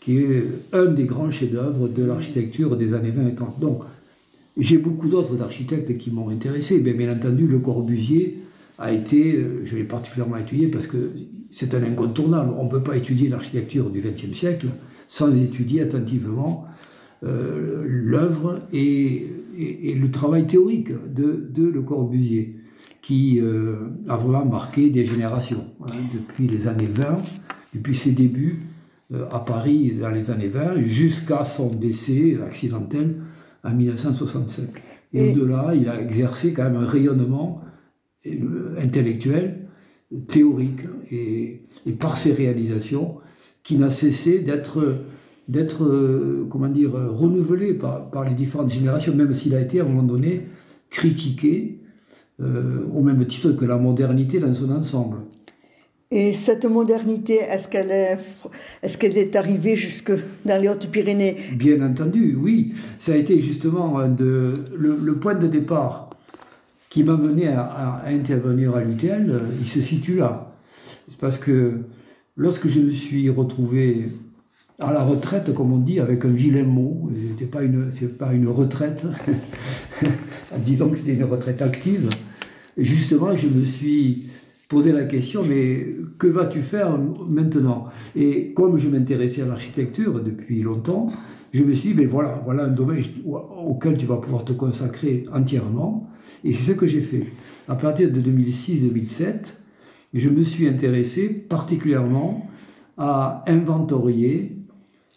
qui 0.02 0.18
est 0.18 0.44
un 0.74 0.88
des 0.88 1.06
grands 1.06 1.32
chefs-d'œuvre 1.32 1.88
de 1.88 2.04
l'architecture 2.04 2.76
des 2.76 2.94
années 2.94 3.12
20 3.12 3.28
et 3.28 3.36
30. 3.36 3.60
Donc, 3.60 3.84
j'ai 4.58 4.78
beaucoup 4.78 5.08
d'autres 5.08 5.42
architectes 5.42 5.98
qui 5.98 6.12
m'ont 6.12 6.30
intéressé. 6.30 6.82
Mais 6.84 6.94
bien 6.94 7.14
entendu, 7.14 7.48
Le 7.48 7.60
Corbusier 7.60 8.40
a 8.80 8.92
été, 8.92 9.36
euh, 9.36 9.62
je 9.64 9.78
l'ai 9.78 9.84
particulièrement 9.84 10.38
étudié 10.38 10.68
parce 10.68 10.88
que 10.88 11.12
c'est 11.52 11.76
un 11.76 11.84
incontournable. 11.84 12.52
On 12.58 12.66
ne 12.66 12.70
peut 12.70 12.82
pas 12.82 12.98
étudier 12.98 13.30
l'architecture 13.30 13.90
du 13.92 14.02
XXe 14.02 14.36
siècle 14.36 14.68
sans 15.08 15.34
étudier 15.36 15.82
attentivement 15.82 16.66
euh, 17.24 17.84
l'œuvre 17.86 18.62
et, 18.74 19.28
le 19.54 20.10
travail 20.10 20.48
théorique 20.48 20.90
de, 21.14 21.46
Le 21.56 21.82
Corbusier, 21.82 22.56
qui 23.04 23.40
euh, 23.40 23.90
a 24.08 24.18
vraiment 24.18 24.46
marqué 24.46 24.90
des 24.90 25.06
générations. 25.06 25.66
Hein, 25.82 25.94
depuis 26.14 26.48
les 26.48 26.68
années 26.68 26.90
20, 26.92 27.20
depuis 27.76 27.94
ses 27.94 28.12
débuts, 28.12 28.58
à 29.32 29.40
Paris 29.40 29.94
dans 30.00 30.10
les 30.10 30.32
années 30.32 30.48
20 30.48 30.84
jusqu'à 30.86 31.46
son 31.46 31.74
décès 31.74 32.38
accidentel 32.46 33.16
en 33.64 33.72
1965. 33.72 34.70
Et, 35.14 35.32
au-delà, 35.32 35.74
il 35.76 35.90
a 35.90 36.00
exercé 36.00 36.54
quand 36.54 36.64
même 36.64 36.78
un 36.78 36.88
rayonnement 36.88 37.62
euh, 38.26 38.76
intellectuel, 38.82 39.68
théorique, 40.28 40.82
et, 41.12 41.62
par 42.00 42.18
ses 42.18 42.32
réalisations, 42.32 43.18
qui 43.64 43.78
n'a 43.78 43.90
cessé 43.90 44.40
d'être 44.40 45.00
d'être 45.48 45.84
euh, 45.84 46.48
comment 46.50 46.70
dire 46.70 46.92
renouvelé 46.94 47.74
par, 47.74 48.10
par, 48.10 48.24
les 48.24 48.36
différentes 48.36 48.72
générations, 48.72 49.14
même 49.14 49.34
s'il 49.34 49.54
a 49.56 49.60
été 49.60 49.82
à 49.82 49.84
un 49.84 49.88
moment 49.88 50.04
donné 50.04 50.48
critiqué 50.90 51.78
au 52.40 53.04
même 53.04 53.24
titre 53.28 53.52
que 53.52 53.66
la 53.66 53.78
modernité 53.78 54.40
dans 54.40 54.52
son 54.52 54.72
ensemble. 54.72 55.18
Et 56.14 56.34
cette 56.34 56.66
modernité, 56.66 57.36
est-ce 57.36 57.70
qu'elle 57.70 57.90
est, 59.18 59.36
arrivée 59.38 59.78
jusque 59.78 60.12
dans 60.46 60.62
les 60.62 60.68
Hautes-Pyrénées? 60.68 61.38
Bien 61.56 61.82
entendu, 61.82 62.38
oui. 62.38 62.74
Ça 63.00 63.14
a 63.14 63.16
été 63.16 63.40
justement 63.40 63.98
le, 64.02 65.14
point 65.22 65.36
de 65.36 65.48
départ 65.48 66.10
qui 66.90 67.06
m'a 67.06 67.16
mené 67.16 67.48
à, 67.48 68.04
intervenir 68.06 68.76
à 68.76 68.84
l'UTL, 68.84 69.42
il 69.62 69.68
se 69.68 69.82
situe 69.82 70.18
là. 70.18 70.54
C'est 71.08 71.18
parce 71.18 71.38
que 71.38 71.80
lorsque 72.36 72.68
je 72.68 72.82
me 72.82 72.92
suis 72.92 73.30
retrouvé 73.30 74.10
à 74.80 74.92
la 74.92 75.04
retraite, 75.04 75.54
comme 75.54 75.72
on 75.72 75.78
dit, 75.78 76.02
avec 76.02 76.26
un 76.26 76.32
vilain 76.32 76.64
mot, 76.64 77.10
ce 77.40 77.46
pas 77.46 77.60
pas 78.20 78.34
une 78.34 78.50
retraite, 78.50 79.06
disons 80.58 80.90
que 80.90 80.98
c'était 80.98 81.14
une 81.14 81.24
retraite 81.24 81.62
active, 81.62 82.10
justement, 82.78 83.34
je 83.34 83.48
me 83.48 83.64
suis 83.64 84.31
poser 84.72 84.94
la 84.94 85.04
question, 85.04 85.44
mais 85.46 85.98
que 86.18 86.28
vas-tu 86.28 86.62
faire 86.62 86.98
maintenant? 87.28 87.90
Et 88.16 88.54
comme 88.54 88.78
je 88.78 88.88
m'intéressais 88.88 89.42
à 89.42 89.46
l'architecture 89.46 90.24
depuis 90.24 90.62
longtemps, 90.62 91.08
je 91.52 91.62
me 91.62 91.74
suis 91.74 91.90
dit, 91.90 91.96
mais 91.96 92.06
voilà, 92.06 92.42
voilà 92.46 92.64
un 92.64 92.70
domaine 92.70 93.04
auquel 93.26 93.98
tu 93.98 94.06
vas 94.06 94.16
pouvoir 94.16 94.46
te 94.46 94.54
consacrer 94.54 95.26
entièrement. 95.34 96.10
Et 96.46 96.54
c'est 96.54 96.72
ce 96.72 96.78
que 96.78 96.88
j'ai 96.88 97.02
fait. 97.02 97.26
À 97.68 97.76
partir 97.76 98.10
de 98.14 98.22
2006-2007, 98.22 99.58
je 100.14 100.30
me 100.30 100.42
suis 100.42 100.70
intéressé 100.70 101.28
particulièrement 101.28 102.48
à 102.98 103.44
inventorier 103.48 104.56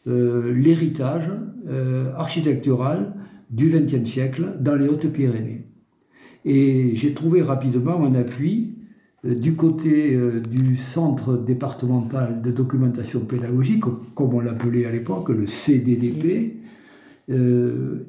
euh, 0.08 0.52
l'héritage 0.52 1.30
euh, 1.68 2.12
architectural 2.16 3.14
du 3.50 3.68
XXe 3.68 4.11
siècle 4.11 4.56
dans 4.58 4.75
les 4.75 4.88
Hautes-Pyrénées. 4.88 5.68
Et 6.44 6.96
j'ai 6.96 7.14
trouvé 7.14 7.40
rapidement 7.40 8.04
un 8.04 8.16
appui 8.16 8.75
du 9.24 9.54
côté 9.54 10.14
euh, 10.14 10.40
du 10.40 10.76
Centre 10.76 11.36
départemental 11.36 12.42
de 12.42 12.50
documentation 12.50 13.20
pédagogique, 13.20 13.84
comme 14.14 14.34
on 14.34 14.40
l'appelait 14.40 14.84
à 14.84 14.92
l'époque, 14.92 15.30
le 15.30 15.46
CDDP, 15.46 16.56
euh, 17.30 18.06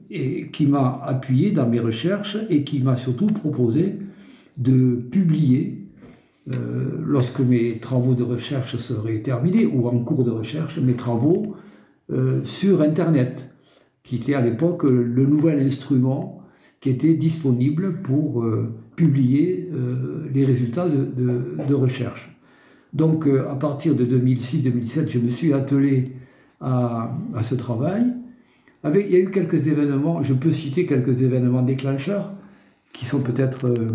qui 0.52 0.68
m'a 0.68 1.02
appuyé 1.06 1.52
dans 1.52 1.70
mes 1.70 1.80
recherches 1.80 2.38
et 2.50 2.64
qui 2.64 2.82
m'a 2.82 2.98
surtout 2.98 3.28
proposé 3.28 3.96
de 4.58 4.96
publier, 4.96 5.82
lorsque 7.04 7.40
mes 7.40 7.80
travaux 7.80 8.14
de 8.14 8.22
recherche 8.22 8.78
seraient 8.78 9.22
terminés, 9.22 9.66
ou 9.66 9.88
en 9.88 9.98
cours 10.00 10.24
de 10.24 10.30
recherche, 10.30 10.78
mes 10.78 10.94
travaux 10.94 11.56
sur 12.44 12.82
Internet, 12.82 13.50
qui 14.04 14.18
était 14.18 14.36
à 14.36 14.42
l'époque 14.42 14.84
le 14.84 15.26
nouvel 15.26 15.60
instrument 15.60 16.44
qui 16.82 16.92
était 16.92 17.16
disponible 17.16 18.02
pour 18.04 18.46
publier 18.96 19.70
euh, 19.74 20.28
les 20.34 20.46
résultats 20.46 20.88
de, 20.88 21.74
recherche. 21.74 22.36
Donc 22.94 23.28
euh, 23.28 23.50
à 23.50 23.56
partir 23.56 23.96
de 23.96 24.06
2006-2007, 24.06 25.10
je 25.10 25.20
me 25.20 25.30
suis 25.30 25.54
attelé 25.54 26.14
à, 26.62 27.12
ce 27.44 27.56
travail. 27.56 28.06
Il 28.84 29.12
y 29.12 29.16
a 29.16 29.20
eu 29.20 29.32
quelques 29.32 29.68
événements, 29.68 30.24
je 30.24 30.34
peux 30.34 30.52
citer 30.52 30.86
quelques 30.86 31.24
événements 31.24 31.64
déclencheurs 31.64 32.34
qui 32.94 33.06
sont 33.06 33.22
peut-être 33.22 33.68
euh, 33.68 33.92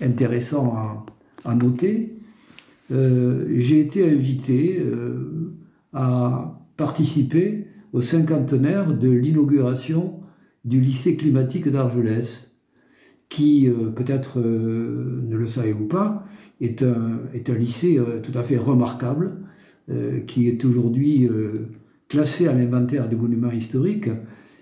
intéressants 0.00 1.04
à, 1.44 1.54
noter. 1.54 2.12
J'ai 2.90 3.80
été 3.80 4.08
invité 4.08 4.84
à 5.92 6.60
participer 6.76 7.66
au 7.92 8.00
cinquantenaire 8.00 8.94
de 8.94 9.08
l'inauguration 9.08 10.20
du 10.64 10.80
lycée 10.80 11.16
climatique 11.16 11.68
d'Argelès 11.68 12.55
qui, 13.28 13.68
euh, 13.68 13.90
peut-être 13.90 14.38
euh, 14.38 15.22
ne 15.26 15.36
le 15.36 15.46
savez-vous 15.46 15.86
pas, 15.86 16.24
est 16.60 16.82
un, 16.82 17.20
est 17.34 17.50
un 17.50 17.54
lycée 17.54 17.98
euh, 17.98 18.20
tout 18.22 18.36
à 18.38 18.42
fait 18.42 18.56
remarquable, 18.56 19.32
qui 20.26 20.48
est 20.48 20.64
aujourd'hui 20.64 21.30
classé 22.08 22.48
à 22.48 22.52
l'inventaire 22.52 23.08
des 23.08 23.14
monuments 23.14 23.52
historiques, 23.52 24.08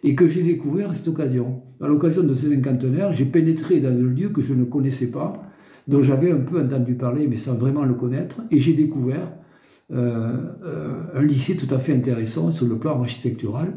et 0.02 0.14
que 0.14 0.28
j'ai 0.28 0.42
découvert 0.42 0.90
à 0.90 0.94
cette 0.94 1.08
occasion. 1.08 1.62
À 1.80 1.88
l'occasion 1.88 2.22
de 2.24 2.34
ce 2.34 2.50
cinquantenaire, 2.50 3.14
j'ai 3.14 3.24
pénétré 3.24 3.80
dans 3.80 3.88
un 3.88 4.02
lieu 4.02 4.28
que 4.28 4.42
je 4.42 4.52
ne 4.52 4.64
connaissais 4.64 5.10
pas, 5.10 5.42
dont 5.88 6.02
j'avais 6.02 6.30
un 6.30 6.40
peu 6.40 6.60
entendu 6.60 6.92
parler, 6.92 7.26
mais 7.26 7.38
sans 7.38 7.54
vraiment 7.54 7.86
le 7.86 7.94
connaître, 7.94 8.42
et 8.50 8.60
j'ai 8.60 8.74
découvert 8.74 9.32
un 9.90 11.22
lycée 11.22 11.56
tout 11.56 11.74
à 11.74 11.78
fait 11.78 11.94
intéressant 11.94 12.50
sur 12.50 12.66
le 12.66 12.76
plan 12.76 13.00
architectural, 13.00 13.68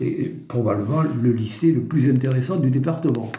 et 0.00 0.32
probablement 0.46 1.02
le 1.20 1.32
lycée 1.32 1.72
le 1.72 1.80
plus 1.80 2.08
intéressant 2.08 2.60
du 2.60 2.70
département 2.70 3.32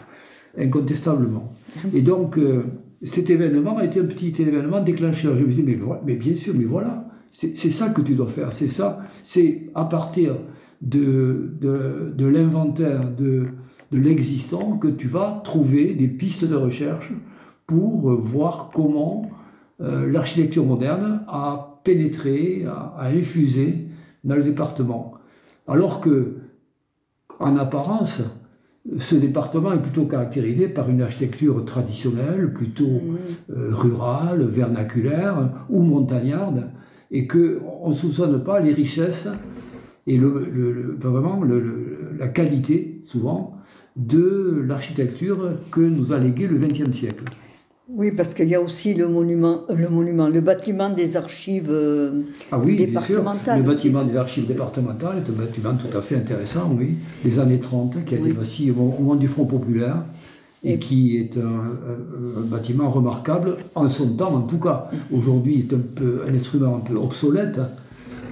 incontestablement. 0.60 1.52
Et 1.94 2.02
donc, 2.02 2.38
euh, 2.38 2.64
cet 3.02 3.30
événement 3.30 3.78
a 3.78 3.84
été 3.84 4.00
un 4.00 4.04
petit 4.04 4.34
événement 4.40 4.82
déclencheur. 4.82 5.36
Je 5.36 5.42
me 5.42 5.48
disais, 5.48 5.62
mais, 5.62 5.78
mais 6.04 6.14
bien 6.16 6.36
sûr, 6.36 6.54
mais 6.56 6.64
voilà, 6.64 7.08
c'est 7.30 7.54
ça 7.54 7.90
que 7.90 8.02
tu 8.02 8.14
dois 8.14 8.28
faire, 8.28 8.52
c'est 8.52 8.68
ça, 8.68 9.02
c'est 9.22 9.70
à 9.74 9.84
partir 9.84 10.36
de, 10.82 11.52
de, 11.60 12.26
l'inventaire 12.26 13.08
de, 13.10 13.46
de 13.92 13.98
l'existant 13.98 14.76
que 14.78 14.88
tu 14.88 15.08
vas 15.08 15.40
trouver 15.44 15.94
des 15.94 16.08
pistes 16.08 16.44
de 16.44 16.56
recherche 16.56 17.12
pour 17.66 18.10
voir 18.10 18.70
comment 18.74 19.30
euh, 19.80 20.10
l'architecture 20.10 20.64
moderne 20.64 21.22
a 21.28 21.80
pénétré, 21.84 22.64
a, 22.66 22.94
a, 22.98 23.08
infusé 23.08 23.86
dans 24.24 24.34
le 24.34 24.42
département. 24.42 25.14
Alors 25.68 26.00
que, 26.00 26.38
en 27.38 27.56
apparence, 27.56 28.22
ce 28.98 29.14
département 29.14 29.72
est 29.72 29.82
plutôt 29.82 30.06
caractérisé 30.06 30.68
par 30.68 30.88
une 30.88 31.02
architecture 31.02 31.64
traditionnelle, 31.64 32.52
plutôt 32.52 32.86
mmh. 32.86 33.18
euh, 33.50 33.74
rurale, 33.74 34.44
vernaculaire 34.44 35.50
ou 35.68 35.82
montagnarde, 35.82 36.70
et 37.10 37.26
qu'on 37.26 37.90
ne 37.90 37.94
soupçonne 37.94 38.42
pas 38.42 38.60
les 38.60 38.72
richesses 38.72 39.28
et 40.06 40.16
le, 40.16 40.96
vraiment 40.98 41.42
la 42.18 42.28
qualité, 42.28 43.02
souvent, 43.04 43.56
de 43.96 44.64
l'architecture 44.66 45.50
que 45.70 45.80
nous 45.80 46.12
a 46.12 46.18
légué 46.18 46.46
le 46.46 46.58
XXe 46.58 46.96
siècle. 46.96 47.24
Oui, 47.92 48.12
parce 48.12 48.34
qu'il 48.34 48.46
y 48.46 48.54
a 48.54 48.60
aussi 48.60 48.94
le 48.94 49.08
monument, 49.08 49.62
le 49.68 49.88
monument, 49.88 50.28
le 50.28 50.40
bâtiment 50.40 50.90
des 50.90 51.16
archives 51.16 51.70
euh, 51.70 52.22
ah 52.52 52.58
oui, 52.58 52.76
départementales. 52.76 53.62
Le 53.62 53.66
bâtiment 53.66 54.04
des 54.04 54.16
archives 54.16 54.46
départementales 54.46 55.18
est 55.18 55.30
un 55.30 55.34
bâtiment 55.34 55.74
tout 55.74 55.96
à 55.96 56.00
fait 56.00 56.16
intéressant, 56.16 56.70
oui, 56.78 56.94
des 57.24 57.40
années 57.40 57.58
30, 57.58 58.04
qui 58.04 58.14
a 58.14 58.18
été 58.18 58.32
bâti 58.32 58.70
au 58.70 58.74
moment 58.74 59.16
du 59.16 59.26
Front 59.26 59.44
populaire 59.44 60.04
et, 60.62 60.78
qui 60.78 61.16
est 61.16 61.36
un, 61.36 62.42
bâtiment 62.42 62.90
remarquable 62.90 63.56
en 63.74 63.88
son 63.88 64.10
temps, 64.10 64.34
en 64.34 64.42
tout 64.42 64.58
cas. 64.58 64.90
Aujourd'hui, 65.10 65.60
est 65.60 65.74
un 65.74 65.80
peu 65.94 66.22
un 66.28 66.34
instrument 66.34 66.76
un 66.76 66.80
peu 66.80 66.94
obsolète, 66.94 67.58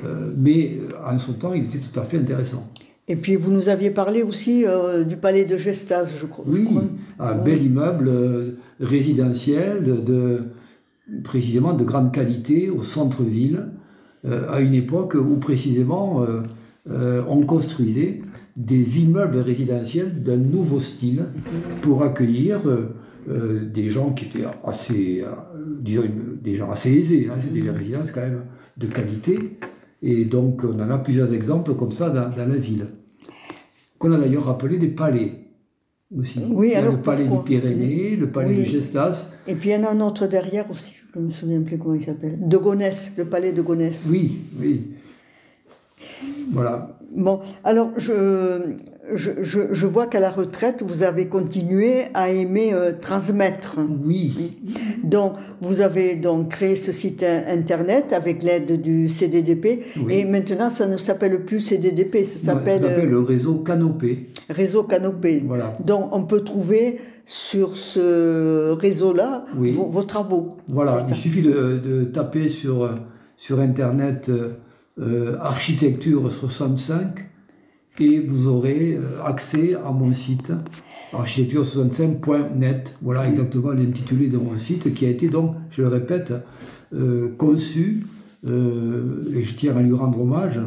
euh, 0.04 0.30
mais 0.36 0.78
euh, 0.78 1.12
en 1.12 1.18
son 1.18 1.32
temps, 1.32 1.52
il 1.52 1.64
était 1.64 1.78
tout 1.78 1.98
à 1.98 2.04
fait 2.04 2.18
intéressant. 2.18 2.68
Et 3.08 3.16
puis 3.16 3.36
vous 3.36 3.50
nous 3.50 3.68
aviez 3.70 3.90
parlé 3.90 4.22
aussi 4.22 4.64
euh, 4.66 5.02
du 5.02 5.16
palais 5.16 5.44
de 5.44 5.56
Gestas, 5.56 6.12
je 6.20 6.26
crois. 6.26 6.44
Oui, 6.46 6.68
un 7.18 7.34
bel 7.34 7.62
immeuble 7.62 8.08
euh, 8.08 8.50
résidentiel 8.80 10.04
de, 10.04 10.42
précisément 11.24 11.72
de 11.72 11.84
grande 11.84 12.12
qualité 12.12 12.68
au 12.68 12.82
centre-ville, 12.82 13.68
euh, 14.26 14.50
à 14.50 14.60
une 14.60 14.74
époque 14.74 15.14
où 15.14 15.36
précisément 15.36 16.24
on 17.28 17.42
construisait 17.42 18.22
des 18.56 19.00
immeubles 19.00 19.38
résidentiels 19.38 20.22
d'un 20.22 20.38
nouveau 20.38 20.80
style 20.80 21.26
pour 21.82 22.02
accueillir 22.02 22.60
des 23.28 23.90
gens 23.90 24.12
qui 24.12 24.24
étaient 24.24 24.46
assez, 24.64 25.22
disons, 25.82 26.04
des 26.42 26.56
gens 26.56 26.70
assez 26.70 26.90
aisés. 26.94 27.28
Hein, 27.30 27.36
C'était 27.42 27.60
des 27.60 27.70
résidences 27.70 28.10
quand 28.10 28.22
même 28.22 28.44
de 28.78 28.86
qualité. 28.86 29.58
Et 30.02 30.24
donc, 30.24 30.62
on 30.64 30.78
en 30.80 30.90
a 30.90 30.98
plusieurs 30.98 31.32
exemples 31.34 31.74
comme 31.74 31.92
ça 31.92 32.10
dans, 32.10 32.34
la 32.36 32.56
ville. 32.56 32.86
Qu'on 33.98 34.12
a 34.12 34.18
d'ailleurs 34.18 34.48
appelé 34.48 34.78
des 34.78 34.88
palais 34.88 35.32
aussi. 36.16 36.40
Oui, 36.48 36.74
alors 36.74 36.92
le 36.92 37.02
palais 37.02 37.26
du 37.26 37.38
Pyrénées, 37.44 38.16
le 38.16 38.30
palais 38.30 38.54
de 38.54 38.64
Gestas. 38.64 39.30
Et 39.46 39.54
puis 39.54 39.70
il 39.70 39.72
y 39.72 39.76
en 39.76 39.84
a 39.84 39.90
un 39.90 40.00
autre 40.00 40.26
derrière 40.26 40.70
aussi, 40.70 40.94
je 41.14 41.18
ne 41.18 41.24
me 41.24 41.30
souviens 41.30 41.60
plus 41.62 41.78
comment 41.78 41.94
il 41.94 42.02
s'appelle. 42.02 42.38
De 42.40 42.56
Gonesse, 42.56 43.12
le 43.16 43.24
palais 43.24 43.52
de 43.52 43.62
Gonesse. 43.62 44.08
Oui, 44.10 44.38
oui. 44.58 44.92
Voilà. 46.50 46.98
Bon, 47.14 47.40
alors 47.64 47.90
je, 47.96 48.76
je, 49.14 49.86
vois 49.86 50.06
qu'à 50.06 50.20
la 50.20 50.30
retraite, 50.30 50.82
vous 50.86 51.02
avez 51.02 51.28
continué 51.28 52.04
à 52.14 52.30
aimer 52.30 52.72
euh, 52.72 52.92
transmettre. 52.92 53.78
Oui. 54.04 54.58
Donc, 55.02 55.34
vous 55.60 55.80
avez 55.80 56.16
donc 56.16 56.50
créé 56.50 56.76
ce 56.76 56.92
site 56.92 57.22
internet 57.22 58.12
avec 58.12 58.42
l'aide 58.42 58.80
du 58.80 59.08
CDDP. 59.08 59.84
Et 60.10 60.24
maintenant, 60.24 60.70
ça 60.70 60.86
ne 60.86 60.96
s'appelle 60.96 61.44
plus 61.44 61.60
CDDP, 61.60 62.24
ça 62.24 62.38
s'appelle. 62.38 62.84
Euh, 62.84 63.04
le 63.04 63.20
réseau 63.20 63.56
Canopé. 63.56 64.26
Réseau 64.48 64.84
Canopé. 64.84 65.42
Voilà. 65.46 65.72
Donc, 65.84 66.08
on 66.12 66.24
peut 66.24 66.40
trouver 66.40 66.98
sur 67.24 67.76
ce 67.76 68.72
réseau-là 68.72 69.44
vos, 69.54 70.02
travaux. 70.02 70.56
Voilà, 70.68 70.98
il 71.08 71.14
suffit 71.16 71.42
de, 71.42 72.04
taper 72.04 72.50
sur, 72.50 72.90
sur 73.36 73.60
internet. 73.60 74.30
Euh, 75.00 75.36
architecture 75.40 76.32
65 76.32 77.27
et 78.00 78.20
vous 78.20 78.48
aurez 78.48 78.94
euh, 78.94 79.22
accès 79.24 79.74
à 79.74 79.90
mon 79.90 80.12
site 80.12 80.52
architecture65.net. 81.12 82.96
Voilà 83.02 83.28
exactement 83.28 83.70
l'intitulé 83.72 84.28
de 84.28 84.38
mon 84.38 84.58
site 84.58 84.94
qui 84.94 85.06
a 85.06 85.10
été 85.10 85.28
donc, 85.28 85.54
je 85.70 85.82
le 85.82 85.88
répète, 85.88 86.32
euh, 86.94 87.28
conçu, 87.36 88.04
et 88.46 89.42
je 89.42 89.54
tiens 89.56 89.76
à 89.76 89.82
lui 89.82 89.92
rendre 89.92 90.20
hommage, 90.20 90.60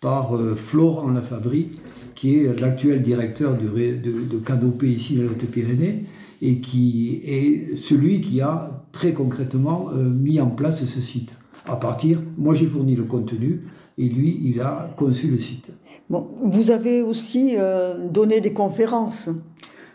par 0.00 0.32
Florent 0.56 1.10
Lafabrie, 1.10 1.72
qui 2.14 2.38
est 2.38 2.58
l'actuel 2.58 3.02
directeur 3.02 3.52
de, 3.58 3.68
de, 3.68 4.86
ici 4.86 5.16
dans 5.16 5.24
les 5.24 5.28
Hautes-Pyrénées, 5.28 6.06
et 6.40 6.60
qui 6.60 7.20
est 7.26 7.76
celui 7.76 8.22
qui 8.22 8.40
a 8.40 8.84
très 8.92 9.12
concrètement 9.12 9.90
mis 9.94 10.40
en 10.40 10.48
place 10.48 10.82
ce 10.82 11.00
site 11.00 11.34
à 11.66 11.76
partir, 11.76 12.20
moi 12.36 12.54
j'ai 12.54 12.66
fourni 12.66 12.96
le 12.96 13.04
contenu 13.04 13.62
et 13.98 14.08
lui 14.08 14.40
il 14.44 14.60
a 14.60 14.90
conçu 14.96 15.28
le 15.28 15.38
site. 15.38 15.70
Vous 16.10 16.72
avez 16.72 17.02
aussi 17.02 17.54
euh, 17.56 18.08
donné 18.08 18.40
des 18.40 18.52
conférences. 18.52 19.30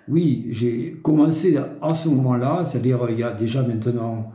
Oui, 0.08 0.48
j'ai 0.52 0.98
commencé 1.04 1.58
à 1.82 1.94
ce 1.94 2.08
moment-là, 2.08 2.64
c'est-à-dire 2.66 3.00
il 3.10 3.20
y 3.20 3.24
a 3.24 3.34
déjà 3.34 3.64
maintenant 3.64 4.32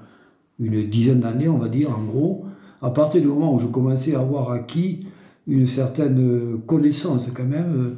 une 0.59 0.89
dizaine 0.91 1.21
d'années, 1.21 1.49
on 1.49 1.57
va 1.57 1.69
dire 1.69 1.97
en 1.97 2.03
gros, 2.05 2.45
à 2.83 2.91
partir 2.91 3.23
du 3.23 3.29
moment 3.29 3.55
où 3.55 3.61
je 3.61 3.67
commençais 3.67 4.15
à 4.15 4.21
avoir 4.21 4.51
acquis 4.51 5.07
une 5.47 5.67
certaine 5.67 6.61
connaissance 6.67 7.31
quand 7.35 7.45
même 7.45 7.97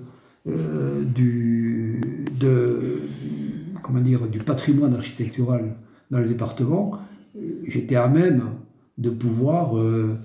euh, 0.48 1.02
du, 1.04 2.00
comment 3.82 4.00
dire, 4.00 4.28
du 4.28 4.38
patrimoine 4.38 4.94
architectural 4.94 5.74
dans 6.10 6.18
le 6.18 6.28
département, 6.28 6.98
j'étais 7.66 7.96
à 7.96 8.06
même 8.06 8.44
de 8.98 9.10
pouvoir 9.10 9.76
euh, 9.76 10.18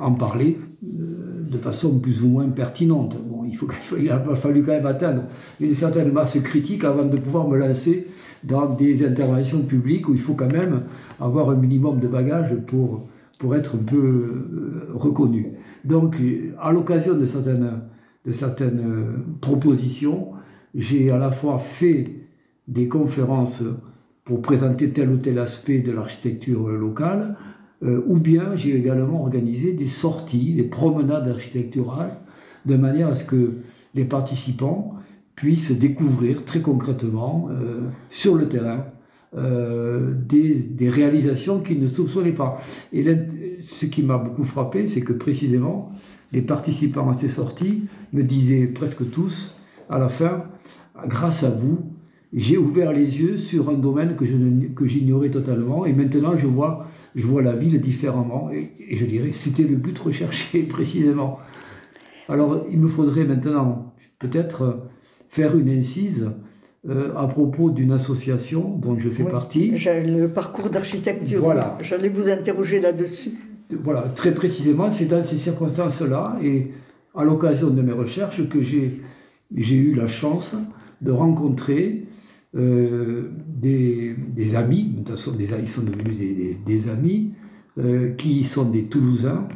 en 0.00 0.12
parler 0.12 0.58
de 0.82 1.58
façon 1.58 1.98
plus 1.98 2.22
ou 2.22 2.28
moins 2.28 2.48
pertinente. 2.48 3.16
Bon, 3.28 3.44
il 3.44 3.58
il, 4.00 4.10
a 4.10 4.18
fallu 4.36 4.62
quand 4.62 4.72
même 4.72 4.86
atteindre 4.86 5.22
une 5.60 5.74
certaine 5.74 6.12
masse 6.12 6.38
critique 6.40 6.84
avant 6.84 7.04
de 7.04 7.16
pouvoir 7.16 7.48
me 7.48 7.56
lancer 7.58 8.06
dans 8.44 8.72
des 8.74 9.04
interventions 9.04 9.62
publiques 9.62 10.08
où 10.08 10.14
il 10.14 10.20
faut 10.20 10.34
quand 10.34 10.52
même 10.52 10.82
avoir 11.20 11.50
un 11.50 11.56
minimum 11.56 11.98
de 11.98 12.06
bagages 12.06 12.54
pour, 12.66 13.08
pour 13.38 13.56
être 13.56 13.74
un 13.74 13.84
peu 13.84 13.96
euh, 13.96 14.88
reconnu. 14.94 15.52
Donc, 15.84 16.16
à 16.60 16.70
l'occasion 16.70 17.14
de 17.14 17.26
certaines, 17.26 17.80
de 18.24 18.32
certaines 18.32 18.80
euh, 18.80 19.02
propositions, 19.40 20.28
j'ai 20.74 21.10
à 21.10 21.18
la 21.18 21.32
fois 21.32 21.58
fait 21.58 22.12
des 22.68 22.86
conférences 22.86 23.64
pour 24.24 24.42
présenter 24.42 24.90
tel 24.90 25.10
ou 25.10 25.16
tel 25.16 25.38
aspect 25.38 25.80
de 25.80 25.90
l'architecture 25.90 26.68
locale, 26.68 27.36
euh, 27.84 28.02
ou 28.06 28.16
bien 28.16 28.56
j'ai 28.56 28.76
également 28.76 29.22
organisé 29.22 29.72
des 29.72 29.88
sorties, 29.88 30.54
des 30.54 30.64
promenades 30.64 31.28
architecturales, 31.28 32.16
de 32.66 32.76
manière 32.76 33.08
à 33.08 33.14
ce 33.14 33.24
que 33.24 33.52
les 33.94 34.04
participants 34.04 34.94
puissent 35.36 35.70
découvrir 35.70 36.44
très 36.44 36.60
concrètement 36.60 37.48
euh, 37.50 37.88
sur 38.10 38.34
le 38.34 38.48
terrain 38.48 38.86
euh, 39.36 40.12
des, 40.12 40.88
réalisations 40.88 41.60
qu'ils 41.60 41.80
ne 41.80 41.86
soupçonnaient 41.86 42.32
pas. 42.32 42.60
Et 42.92 43.04
ce 43.62 43.86
qui 43.86 44.02
m'a 44.02 44.18
beaucoup 44.18 44.44
frappé, 44.44 44.86
c'est 44.86 45.02
que 45.02 45.12
précisément, 45.12 45.92
les 46.32 46.42
participants 46.42 47.08
à 47.08 47.14
ces 47.14 47.28
sorties 47.28 47.84
me 48.12 48.22
disaient 48.22 48.66
presque 48.66 49.08
tous, 49.10 49.54
à 49.88 49.98
la 49.98 50.08
fin, 50.08 50.44
grâce 51.06 51.44
à 51.44 51.50
vous, 51.50 51.78
j'ai 52.32 52.58
ouvert 52.58 52.92
les 52.92 53.20
yeux 53.20 53.36
sur 53.36 53.70
un 53.70 53.74
domaine 53.74 54.16
que 54.16 54.86
j'ignorais 54.86 55.30
totalement 55.30 55.86
et 55.86 55.92
maintenant 55.92 56.36
je 56.36 56.46
vois, 56.46 56.87
je 57.14 57.26
vois 57.26 57.42
la 57.42 57.54
ville 57.54 57.80
différemment 57.80 58.50
et, 58.50 58.96
je 58.96 59.04
dirais 59.06 59.32
c'était 59.32 59.64
le 59.64 59.76
but 59.76 59.98
recherché 59.98 60.62
précisément. 60.76 61.38
Alors 62.28 62.66
il 62.70 62.78
me 62.78 62.88
faudrait 62.88 63.24
maintenant 63.24 63.94
peut-être 64.18 64.88
faire 65.28 65.56
une 65.56 65.68
incise 65.68 66.30
euh, 66.88 67.14
à 67.16 67.26
propos 67.26 67.70
d'une 67.70 67.92
association 67.92 68.76
dont 68.76 68.98
je 68.98 69.10
fais 69.10 69.24
partie. 69.24 69.72
Le 69.72 70.26
parcours 70.26 70.70
d'architecture. 70.70 71.40
Voilà. 71.40 71.76
J'allais 71.80 72.08
vous 72.08 72.28
interroger 72.28 72.80
là-dessus. 72.80 73.32
Voilà, 73.70 74.02
très 74.14 74.32
précisément, 74.32 74.90
c'est 74.90 75.06
dans 75.06 75.22
ces 75.22 75.36
circonstances-là 75.36 76.38
et 76.42 76.68
à 77.14 77.24
l'occasion 77.24 77.68
de 77.68 77.82
mes 77.82 77.92
recherches 77.92 78.48
que 78.48 78.62
j'ai 78.62 79.76
eu 79.76 79.94
la 79.94 80.06
chance 80.06 80.56
de 81.02 81.10
rencontrer 81.10 82.07
euh, 82.56 83.30
des, 83.46 84.16
amis, 84.54 84.94
ils 85.06 85.68
sont 85.68 85.82
devenus 85.82 86.16
des, 86.64 86.88
amis, 86.88 87.32
euh, 87.78 88.14
qui 88.14 88.44
sont 88.44 88.64
des 88.64 88.84
Toulousains, 88.84 89.46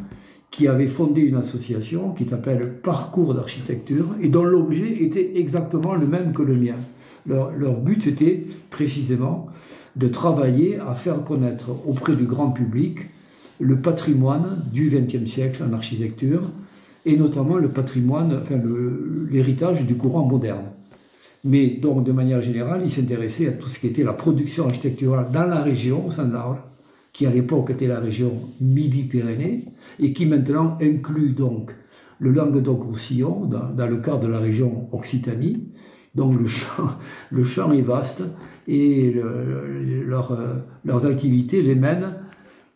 qui 0.50 0.68
avaient 0.68 0.88
fondé 0.88 1.22
une 1.22 1.36
association 1.36 2.10
qui 2.12 2.26
s'appelle 2.26 2.74
Parcours 2.82 3.34
d'architecture 3.34 4.06
et 4.20 4.28
dont 4.28 4.44
l'objet 4.44 5.02
était 5.02 5.32
exactement 5.36 5.94
le 5.94 6.06
même 6.06 6.32
que 6.32 6.42
le 6.42 6.54
mien. 6.54 6.76
Leur, 7.26 7.80
but, 7.80 8.02
c'était 8.02 8.44
précisément 8.70 9.48
de 9.96 10.08
travailler 10.08 10.78
à 10.78 10.94
faire 10.94 11.24
connaître 11.24 11.70
auprès 11.86 12.14
du 12.14 12.24
grand 12.24 12.50
public 12.50 12.98
le 13.60 13.76
patrimoine 13.76 14.62
du 14.72 14.90
XXe 14.90 15.30
siècle 15.30 15.62
en 15.62 15.72
architecture, 15.72 16.42
et 17.06 17.16
notamment 17.16 17.56
le 17.56 17.68
patrimoine, 17.68 18.42
l'héritage 19.30 19.86
du 19.86 19.94
courant 19.94 20.26
moderne. 20.26 20.71
Mais 21.44 21.66
donc, 21.68 22.04
de 22.04 22.12
manière 22.12 22.40
générale, 22.40 22.82
il 22.84 22.92
s'intéressait 22.92 23.48
à 23.48 23.52
tout 23.52 23.68
ce 23.68 23.78
qui 23.78 23.88
était 23.88 24.04
la 24.04 24.12
production 24.12 24.66
architecturale 24.66 25.26
dans 25.32 25.44
la 25.44 25.60
région, 25.60 26.08
de 26.08 26.32
l'Arles, 26.32 26.60
qui 27.12 27.26
à 27.26 27.30
l'époque 27.30 27.70
était 27.70 27.88
la 27.88 27.98
région 27.98 28.32
Midi-Pyrénées, 28.60 29.64
et 29.98 30.12
qui 30.12 30.26
maintenant 30.26 30.78
inclut 30.80 31.30
donc 31.30 31.72
le 32.20 32.30
Languedoc-Roussillon 32.30 33.46
dans, 33.46 33.86
le 33.86 33.96
cadre 33.96 34.20
de 34.20 34.28
la 34.28 34.38
région 34.38 34.88
Occitanie. 34.92 35.68
Donc 36.14 36.38
le 36.38 36.46
champ, 36.46 36.90
le 37.30 37.44
champ 37.44 37.72
est 37.72 37.82
vaste 37.82 38.22
et 38.68 39.12
leurs 40.06 41.06
activités 41.06 41.62
les 41.62 41.74
mènent 41.74 42.14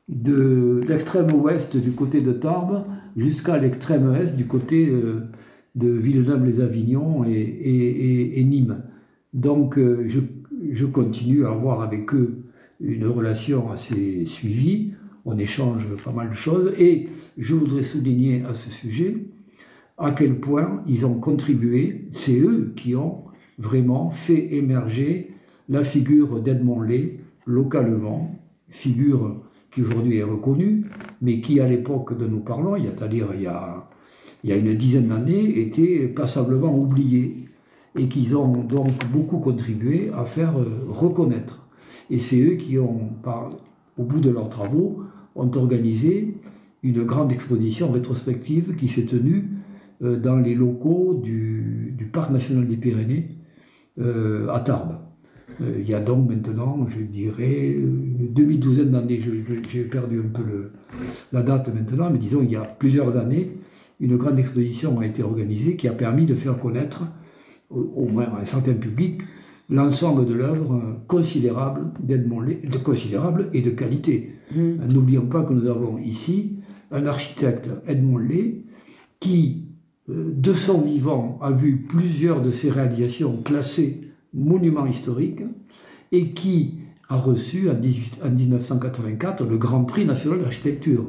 de 0.08 0.80
l'extrême 0.88 1.32
ouest 1.32 1.76
du 1.76 1.92
côté 1.92 2.20
de 2.20 2.32
Tarbes 2.32 2.84
jusqu'à 3.16 3.56
l'extrême 3.56 4.14
est 4.14 4.36
du 4.36 4.46
côté 4.46 4.88
euh, 4.88 5.28
de 5.76 5.90
Villeneuve-les-Avignon 5.90 7.24
et, 7.24 8.44
Nîmes. 8.44 8.82
Donc 9.34 9.78
euh, 9.78 10.08
je, 10.08 10.86
continue 10.86 11.44
à 11.44 11.50
avoir 11.50 11.82
avec 11.82 12.12
eux 12.14 12.44
une 12.80 13.06
relation 13.06 13.70
assez 13.70 14.24
suivie, 14.26 14.92
on 15.24 15.38
échange 15.38 15.86
pas 16.04 16.12
mal 16.12 16.30
de 16.30 16.34
choses, 16.34 16.72
et 16.78 17.08
je 17.36 17.54
voudrais 17.54 17.84
souligner 17.84 18.42
à 18.44 18.54
ce 18.54 18.70
sujet 18.70 19.16
à 19.98 20.10
quel 20.10 20.40
point 20.40 20.82
ils 20.86 21.06
ont 21.06 21.18
contribué, 21.18 22.08
c'est 22.12 22.38
eux 22.38 22.72
qui 22.76 22.94
ont 22.94 23.24
vraiment 23.58 24.10
fait 24.10 24.54
émerger 24.54 25.30
la 25.68 25.84
figure 25.84 26.40
d'Edmond 26.40 26.82
Lay 26.82 27.18
localement, 27.46 28.38
figure 28.68 29.42
qui 29.70 29.82
aujourd'hui 29.82 30.18
est 30.18 30.22
reconnue, 30.22 30.84
mais 31.22 31.40
qui 31.40 31.60
à 31.60 31.68
l'époque 31.68 32.16
de 32.16 32.26
nous 32.26 32.40
parlons, 32.40 32.76
c'est-à-dire 32.76 33.28
il 33.34 33.42
y 33.42 33.46
a 33.46 33.88
il 34.44 34.50
y 34.50 34.52
a 34.52 34.56
une 34.56 34.74
dizaine 34.74 35.08
d'années, 35.08 35.60
étaient 35.60 36.06
passablement 36.08 36.76
oubliés 36.76 37.46
et 37.96 38.08
qu'ils 38.08 38.36
ont 38.36 38.52
donc 38.52 38.92
beaucoup 39.12 39.38
contribué 39.38 40.10
à 40.14 40.24
faire 40.24 40.58
euh, 40.58 40.84
reconnaître. 40.86 41.66
Et 42.10 42.20
c'est 42.20 42.40
eux 42.40 42.54
qui 42.54 42.78
ont, 42.78 43.10
au 43.98 44.04
bout 44.04 44.20
de 44.20 44.30
leurs 44.30 44.48
travaux, 44.48 45.02
ont 45.34 45.50
organisé 45.56 46.36
une 46.82 47.04
grande 47.04 47.32
exposition 47.32 47.90
rétrospective 47.90 48.76
qui 48.76 48.88
s'est 48.88 49.06
tenue 49.06 49.50
euh, 50.02 50.16
dans 50.16 50.36
les 50.36 50.54
locaux 50.54 51.20
du, 51.22 51.94
Parc 52.12 52.30
national 52.30 52.66
des 52.66 52.76
Pyrénées 52.76 53.28
euh, 53.98 54.48
à 54.48 54.60
Tarbes. 54.60 54.96
il 55.60 55.86
y 55.86 55.92
a 55.92 56.00
donc 56.00 56.30
maintenant, 56.30 56.86
je 56.88 57.02
dirais, 57.02 57.72
une 57.72 58.32
demi-douzaine 58.32 58.90
d'années, 58.90 59.20
j'ai 59.70 59.82
perdu 59.82 60.20
un 60.20 60.28
peu 60.28 60.70
la 61.32 61.42
date 61.42 61.74
maintenant, 61.74 62.10
mais 62.10 62.18
disons, 62.18 62.40
il 62.42 62.52
y 62.52 62.56
a 62.56 62.62
plusieurs 62.62 63.18
années, 63.18 63.58
une 64.00 64.16
grande 64.16 64.38
exposition 64.38 65.00
a 65.00 65.06
été 65.06 65.22
organisée 65.22 65.76
qui 65.76 65.88
a 65.88 65.92
permis 65.92 66.26
de 66.26 66.34
faire 66.34 66.58
connaître, 66.58 67.04
au, 67.70 68.06
moins 68.06 68.24
à 68.24 68.42
un 68.42 68.44
certain 68.44 68.74
public, 68.74 69.22
l'ensemble 69.68 70.26
de 70.26 70.34
l'œuvre 70.34 71.00
considérable 71.08 71.90
d'Edmond 72.00 72.42
de 72.42 72.78
considérable 72.78 73.48
et 73.52 73.62
de 73.62 73.70
qualité. 73.70 74.34
Mmh. 74.54 74.92
N'oublions 74.92 75.26
pas 75.26 75.42
que 75.42 75.52
nous 75.52 75.68
avons 75.68 75.98
ici 75.98 76.58
un 76.90 77.06
architecte, 77.06 77.68
Edmond 77.86 78.18
Lay, 78.18 78.64
qui, 79.18 79.64
euh, 80.08 80.32
de 80.32 80.52
son 80.52 80.82
vivant, 80.82 81.38
a 81.42 81.50
vu 81.50 81.84
plusieurs 81.88 82.42
de 82.42 82.52
ses 82.52 82.70
réalisations 82.70 83.42
classées 83.42 84.12
monuments 84.32 84.86
historiques 84.86 85.42
et 86.12 86.32
qui 86.32 86.80
a 87.08 87.16
reçu 87.16 87.70
en, 87.70 87.74
18, 87.74 88.20
en 88.24 88.30
1984 88.30 89.44
le 89.44 89.58
Grand 89.58 89.84
Prix 89.84 90.04
national 90.04 90.40
d'architecture. 90.40 91.06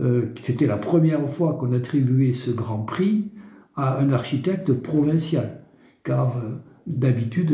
Euh, 0.00 0.32
c'était 0.42 0.66
la 0.66 0.78
première 0.78 1.28
fois 1.28 1.54
qu'on 1.60 1.72
attribuait 1.74 2.32
ce 2.32 2.50
grand 2.50 2.78
prix 2.78 3.30
à 3.76 3.98
un 3.98 4.12
architecte 4.12 4.72
provincial, 4.72 5.60
car 6.04 6.36
euh, 6.38 6.56
d'habitude 6.86 7.50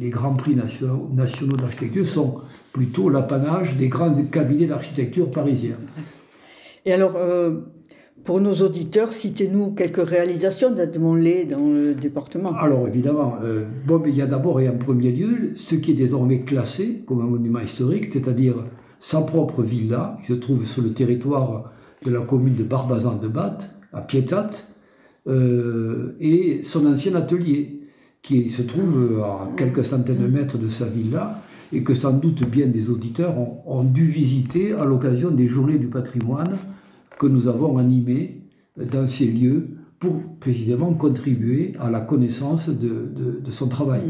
les, 0.00 0.10
grands 0.10 0.34
prix 0.34 0.54
nationaux, 0.54 1.08
d'architecture 1.56 2.06
sont 2.06 2.36
plutôt 2.72 3.08
l'apanage 3.08 3.76
des 3.76 3.88
grands 3.88 4.14
cabinets 4.30 4.66
d'architecture 4.66 5.30
parisiens. 5.30 5.76
Et 6.84 6.92
alors, 6.92 7.16
euh, 7.16 7.62
pour 8.24 8.40
nos 8.40 8.54
auditeurs, 8.54 9.10
citez-nous 9.10 9.72
quelques 9.72 10.08
réalisations 10.08 10.70
d'Edmond 10.70 11.16
Lay 11.16 11.46
dans 11.46 11.68
le 11.68 11.94
département. 11.94 12.54
Alors 12.54 12.86
évidemment, 12.86 13.36
bon, 13.86 14.02
il 14.06 14.14
y 14.14 14.22
a 14.22 14.26
d'abord 14.26 14.60
et 14.60 14.68
en 14.68 14.76
premier 14.76 15.12
lieu 15.12 15.52
ce 15.56 15.76
qui 15.76 15.92
est 15.92 15.94
désormais 15.94 16.40
classé 16.40 17.04
comme 17.06 17.20
un 17.20 17.26
monument 17.26 17.60
historique, 17.60 18.12
c'est-à-dire 18.12 18.56
sa 19.00 19.20
propre 19.20 19.62
villa, 19.62 20.18
qui 20.20 20.32
se 20.32 20.34
trouve 20.34 20.66
sur 20.66 20.82
le 20.82 20.92
territoire 20.92 21.72
de 22.04 22.10
la 22.10 22.20
commune 22.20 22.54
de 22.54 22.64
Barbazan 22.64 23.16
de 23.16 23.28
Batte, 23.28 23.70
à 23.92 24.00
Pietat, 24.00 24.50
euh, 25.26 26.16
et 26.20 26.62
son 26.62 26.86
ancien 26.86 27.14
atelier, 27.14 27.80
qui 28.22 28.50
se 28.50 28.62
trouve 28.62 29.22
à 29.24 29.48
quelques 29.56 29.84
centaines 29.84 30.22
de 30.22 30.26
mètres 30.26 30.58
de 30.58 30.68
sa 30.68 30.86
villa, 30.86 31.42
et 31.72 31.82
que 31.82 31.94
sans 31.94 32.12
doute 32.12 32.48
bien 32.48 32.66
des 32.66 32.90
auditeurs 32.90 33.34
ont, 33.66 33.84
dû 33.84 34.06
visiter 34.06 34.72
à 34.72 34.84
l'occasion 34.84 35.30
des 35.30 35.46
journées 35.46 35.78
du 35.78 35.88
patrimoine 35.88 36.56
que 37.18 37.26
nous 37.26 37.46
avons 37.46 37.76
animées 37.78 38.42
dans 38.76 39.06
ces 39.06 39.26
lieux 39.26 39.68
pour 39.98 40.22
précisément 40.40 40.94
contribuer 40.94 41.74
à 41.78 41.90
la 41.90 42.00
connaissance 42.00 42.70
de, 42.70 43.50
son 43.50 43.68
travail. 43.68 44.02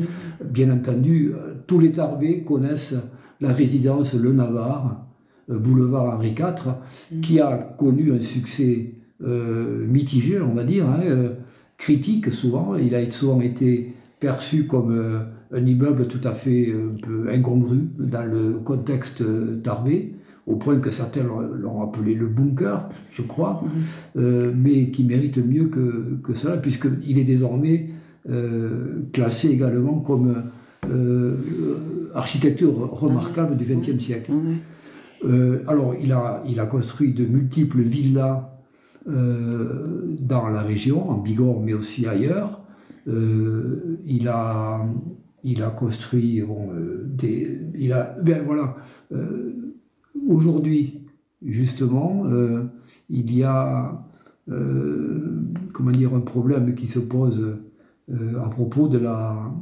Bien 0.45 0.71
entendu, 0.71 1.33
tous 1.67 1.81
les 1.81 1.91
Tarbés 1.91 2.45
connaissent 2.45 2.95
la 3.41 3.53
résidence 3.53 4.15
Le 4.15 4.33
Navarre, 4.33 4.97
euh, 4.97 5.08
boulevard 5.49 6.15
Henri 6.15 6.31
IV, 6.31 6.75
mm. 7.13 7.21
qui 7.21 7.41
a 7.41 7.75
connu 7.79 8.13
un 8.13 8.21
succès 8.21 8.95
euh, 9.25 9.87
mitigé, 9.87 10.41
on 10.41 10.55
va 10.55 10.65
dire, 10.65 10.89
hein, 10.89 11.01
euh, 11.05 11.31
critique 11.77 12.31
souvent. 12.33 12.77
Il 12.77 12.95
a 12.95 13.11
souvent 13.11 13.41
été 13.41 13.95
perçu 14.21 14.67
comme 14.67 15.27
un 15.53 15.65
immeuble 15.65 16.09
tout 16.09 16.21
à 16.25 16.33
fait 16.33 16.73
un 16.73 16.97
peu 17.07 17.31
incongru 17.31 17.89
dans 17.99 18.25
le 18.25 18.55
contexte 18.65 19.23
tarbé, 19.63 20.15
au 20.47 20.57
point 20.57 20.79
que 20.79 20.91
certains 20.91 21.23
l'ont 21.23 21.83
appelé 21.83 22.15
le 22.15 22.27
bunker, 22.27 22.89
je 23.13 23.23
crois, 23.23 23.63
mhm. 24.17 24.53
mais 24.57 24.91
qui 24.91 25.05
mérite 25.05 25.39
mieux 25.39 25.67
que, 25.67 26.19
que 26.25 26.35
cela, 26.35 26.57
puisqu'il 26.57 27.17
est 27.17 27.25
désormais 27.25 27.91
classé 29.13 29.51
également 29.51 30.01
comme 30.01 30.43
architecture 32.13 32.91
remarquable 32.91 33.57
du 33.57 33.65
XXe 33.65 34.03
siècle. 34.03 34.33
Alors, 35.23 35.95
il 36.01 36.13
a, 36.13 36.67
construit 36.67 37.13
de 37.13 37.25
multiples 37.25 37.83
villas 37.83 38.51
dans 39.07 40.49
la 40.49 40.63
région, 40.63 41.11
en 41.11 41.19
Bigorre, 41.19 41.61
mais 41.61 41.75
aussi 41.75 42.07
ailleurs. 42.07 42.61
il 43.07 44.29
a 44.29 44.85
il 45.45 45.63
a 45.63 45.71
construit 45.71 46.41
euh, 46.41 47.05
des. 47.05 47.61
Il 47.79 47.93
a, 47.93 48.17
ben 48.23 48.43
voilà, 48.45 48.77
euh, 49.13 49.75
aujourd'hui, 50.27 51.01
justement, 51.45 52.25
euh, 52.27 52.65
il 53.09 53.35
y 53.35 53.43
a 53.43 54.05
comment 55.75 55.91
un 55.91 56.21
problème 56.21 56.75
qui 56.75 56.87
se 56.87 56.99
pose 56.99 57.59
à 58.11 58.49
propos 58.49 58.89
de 58.89 58.97
la, 58.97 59.53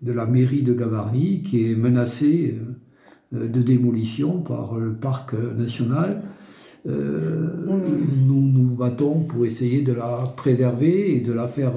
de 0.00 0.12
la 0.12 0.26
mairie 0.26 0.62
de 0.62 0.72
Gavarnie 0.74 1.42
qui 1.42 1.68
est 1.68 1.74
menacée 1.74 2.56
de 3.32 3.62
démolition 3.62 4.40
par 4.40 4.76
le 4.76 4.94
parc 4.94 5.34
national. 5.34 6.22
Mmh. 6.86 6.90
Nous 8.26 8.40
nous 8.40 8.74
battons 8.74 9.24
pour 9.24 9.44
essayer 9.44 9.82
de 9.82 9.92
la 9.92 10.32
préserver 10.36 11.16
et 11.16 11.20
de 11.20 11.32
la 11.32 11.48
faire 11.48 11.72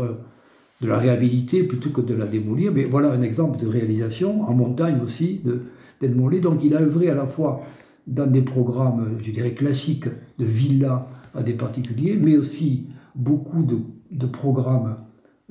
de 0.82 0.88
la 0.88 0.98
réhabiliter 0.98 1.64
plutôt 1.64 1.90
que 1.90 2.02
de 2.02 2.14
la 2.14 2.26
démolir. 2.26 2.72
Mais 2.72 2.86
voilà 2.86 3.12
un 3.12 3.22
exemple 3.22 3.60
de 3.60 3.68
réalisation, 3.68 4.44
en 4.44 4.54
montagne 4.54 5.00
aussi, 5.04 5.42
de, 5.44 5.62
démolir. 6.02 6.42
Donc 6.42 6.64
il 6.64 6.76
a 6.76 6.82
œuvré 6.82 7.10
à 7.10 7.16
la 7.16 7.28
fois 7.28 7.64
dans 8.08 8.28
des 8.28 8.42
programmes, 8.42 9.18
je 9.22 9.32
dirais, 9.32 9.54
classiques 9.54 10.08
de 10.40 10.46
villas 10.46 11.06
à 11.34 11.44
des 11.44 11.54
particuliers, 11.54 12.18
mais 12.22 12.38
aussi 12.38 12.88
beaucoup 13.16 13.64
de, 13.64 14.26
programmes 14.26 14.98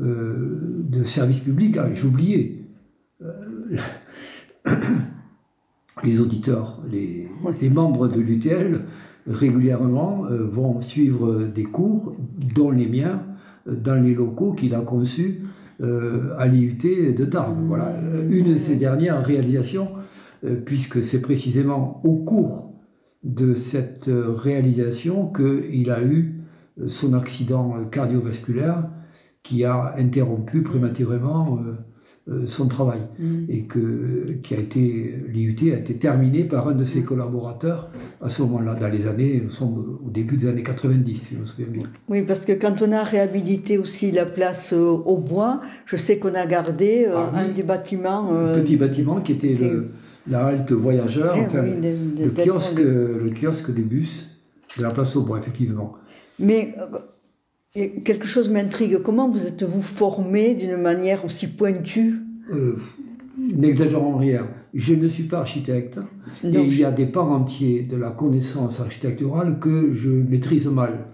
euh, 0.01 0.81
de 0.83 1.05
services 1.05 1.41
publics. 1.41 1.77
Ah, 1.79 1.89
J'oubliais. 1.95 2.65
Euh, 3.23 3.77
les 6.05 6.21
auditeurs, 6.21 6.81
les, 6.91 7.29
membres 7.71 8.09
de 8.09 8.21
l'UTL 8.21 8.81
régulièrement 9.27 10.27
euh, 10.27 10.45
vont 10.45 10.81
suivre 10.81 11.45
des 11.45 11.65
cours, 11.65 12.17
dont 12.55 12.71
les 12.71 12.87
miens, 12.87 13.23
dans 13.67 13.95
les 13.95 14.15
locaux 14.15 14.53
qu'il 14.53 14.75
a 14.75 14.81
conçus 14.81 15.43
euh, 15.81 16.35
à 16.39 16.47
l'IUT 16.47 16.79
de 17.17 17.25
Tarbes. 17.25 17.59
Voilà, 17.67 17.95
une 18.29 18.55
de 18.55 18.59
ses 18.59 18.77
dernières 18.77 19.25
réalisations, 19.25 19.89
euh, 20.45 20.57
puisque 20.65 21.03
c'est 21.03 21.21
précisément 21.21 22.01
au 22.05 22.17
cours 22.17 22.75
de 23.23 23.55
cette 23.55 24.09
réalisation 24.09 25.31
qu'il 25.31 25.91
a 25.91 26.03
eu 26.03 26.41
son 26.87 27.13
accident 27.13 27.85
cardiovasculaire 27.91 28.89
qui 29.43 29.65
a 29.65 29.95
interrompu 29.99 30.63
prématurément 30.63 31.59
son 32.47 32.69
travail 32.69 33.01
mm. 33.19 33.45
et 33.49 33.63
que 33.63 34.39
qui 34.43 34.55
a 34.55 34.59
été 34.59 35.15
l'IUT 35.33 35.73
a 35.73 35.79
été 35.79 35.95
terminé 35.95 36.45
par 36.45 36.69
un 36.69 36.75
de 36.75 36.85
ses 36.85 37.03
collaborateurs 37.03 37.91
à 38.21 38.31
ce 38.31 38.43
moment-là 38.43 38.75
dans 38.75 38.89
les 38.89 39.07
années 39.09 39.41
nous 39.45 39.51
sommes 39.51 39.99
au 40.07 40.11
début 40.11 40.37
des 40.37 40.49
années 40.49 40.63
90 40.63 41.17
si 41.17 41.35
je 41.35 41.41
me 41.41 41.47
souviens 41.47 41.67
bien. 41.69 41.83
Oui 42.09 42.23
parce 42.23 42.45
que 42.47 42.53
quand 42.53 42.83
on 42.83 42.93
a 42.93 43.03
réhabilité 43.03 43.79
aussi 43.79 44.13
la 44.13 44.27
place 44.27 44.73
euh, 44.73 44.91
au 44.91 45.19
bois 45.19 45.61
je 45.87 45.97
sais 45.97 46.19
qu'on 46.19 46.35
a 46.35 46.47
gardé 46.47 47.07
euh, 47.09 47.17
ah 47.17 47.33
un 47.35 47.49
des 47.49 47.63
bâtiments 47.63 48.33
un 48.33 48.61
petit 48.61 48.77
bâtiment 48.77 49.21
qui 49.21 49.33
était 49.33 49.57
la 50.29 50.47
halte 50.47 50.73
voyageur 50.73 51.37
enfin, 51.37 51.63
le 51.63 52.31
kiosque 52.31 52.79
le 52.79 53.31
kiosque 53.31 53.75
des 53.75 53.83
bus 53.83 54.31
de 54.79 54.83
la 54.83 54.91
place 54.91 55.17
au 55.17 55.23
bois 55.23 55.39
effectivement. 55.39 55.97
Mais 56.39 56.75
et 57.75 58.03
quelque 58.03 58.27
chose 58.27 58.51
m'intrigue. 58.51 58.99
Comment 58.99 59.29
vous 59.29 59.47
êtes-vous 59.47 59.83
formé 59.83 60.55
d'une 60.55 60.77
manière 60.77 61.25
aussi 61.25 61.47
pointue? 61.47 62.15
Euh, 62.53 62.77
N'exagérons 63.39 64.17
rien. 64.17 64.49
Je 64.75 64.95
ne 64.95 65.09
suis 65.09 65.25
pas 65.25 65.39
architecte 65.41 65.99
et 66.45 66.49
il 66.49 66.79
y 66.79 66.85
a 66.85 66.91
des 66.91 67.07
pans 67.07 67.31
entiers 67.31 67.83
de 67.83 67.97
la 67.97 68.11
connaissance 68.11 68.81
architecturale 68.81 69.59
que 69.59 69.93
je 69.93 70.11
maîtrise 70.11 70.67
mal. 70.67 71.07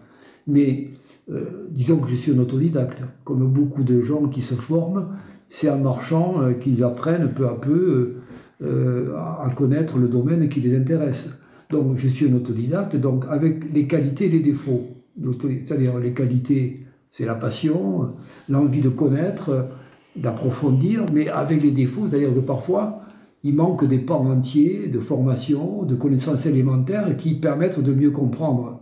Mais 0.47 0.91
euh, 1.31 1.69
disons 1.71 1.99
que 1.99 2.11
je 2.11 2.17
suis 2.17 2.33
un 2.33 2.39
autodidacte. 2.39 3.03
Comme 3.25 3.47
beaucoup 3.47 3.85
de 3.85 4.03
gens 4.03 4.27
qui 4.29 4.43
se 4.43 4.55
forment, 4.55 5.09
c'est 5.49 5.71
en 5.71 5.79
marchant 5.79 6.41
euh, 6.41 6.53
qu'ils 6.53 6.83
apprennent 6.85 7.33
peu 7.33 7.47
à 7.47 7.55
peu 7.55 8.15
à 8.63 9.51
connaître 9.55 9.99
le 9.99 10.09
domaine 10.09 10.49
qui 10.49 10.63
les 10.63 10.75
intéresse. 10.75 11.29
Donc 11.69 11.99
je 11.99 12.09
suis 12.09 12.27
un 12.27 12.35
autodidacte, 12.35 12.97
donc 12.97 13.27
avec 13.29 13.71
les 13.71 13.87
qualités 13.87 14.27
et 14.27 14.29
les 14.31 14.41
défauts 14.41 14.96
c'est-à-dire 15.19 15.99
les 15.99 16.13
qualités, 16.13 16.87
c'est 17.11 17.25
la 17.25 17.35
passion, 17.35 18.15
l'envie 18.49 18.83
de 18.83 18.89
connaître, 18.89 19.69
d'approfondir, 20.17 21.05
mais 21.13 21.29
avec 21.29 21.63
les 21.63 21.73
défauts, 21.73 22.07
c'est-à-dire 22.07 22.35
que 22.35 22.41
parfois, 22.41 23.03
il 23.45 23.55
manque 23.55 23.87
des 23.87 23.99
pans 23.99 24.27
entiers 24.27 24.89
de 24.89 24.99
formation, 24.99 25.85
de 25.85 25.95
connaissances 25.95 26.47
élémentaires 26.47 27.17
qui 27.17 27.35
permettent 27.35 27.81
de 27.81 27.93
mieux 27.93 28.11
comprendre 28.11 28.81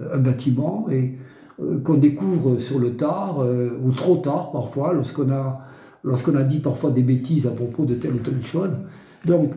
euh, 0.00 0.16
un 0.16 0.18
bâtiment 0.18 0.88
et 0.90 1.14
euh, 1.60 1.80
qu'on 1.80 1.98
découvre 1.98 2.58
sur 2.58 2.78
le 2.78 2.96
tard, 2.96 3.40
euh, 3.40 3.70
ou 3.84 3.92
trop 3.92 4.16
tard 4.16 4.50
parfois, 4.50 4.94
lorsqu'on 4.94 5.30
a, 5.30 5.60
lorsqu'on 6.02 6.34
a 6.34 6.42
dit 6.42 6.58
parfois 6.58 6.90
des 6.90 7.02
bêtises 7.02 7.46
à 7.46 7.50
propos 7.50 7.84
de 7.84 7.94
telle 7.94 8.14
ou 8.14 8.18
telle 8.18 8.44
chose. 8.44 8.72
Donc, 9.24 9.52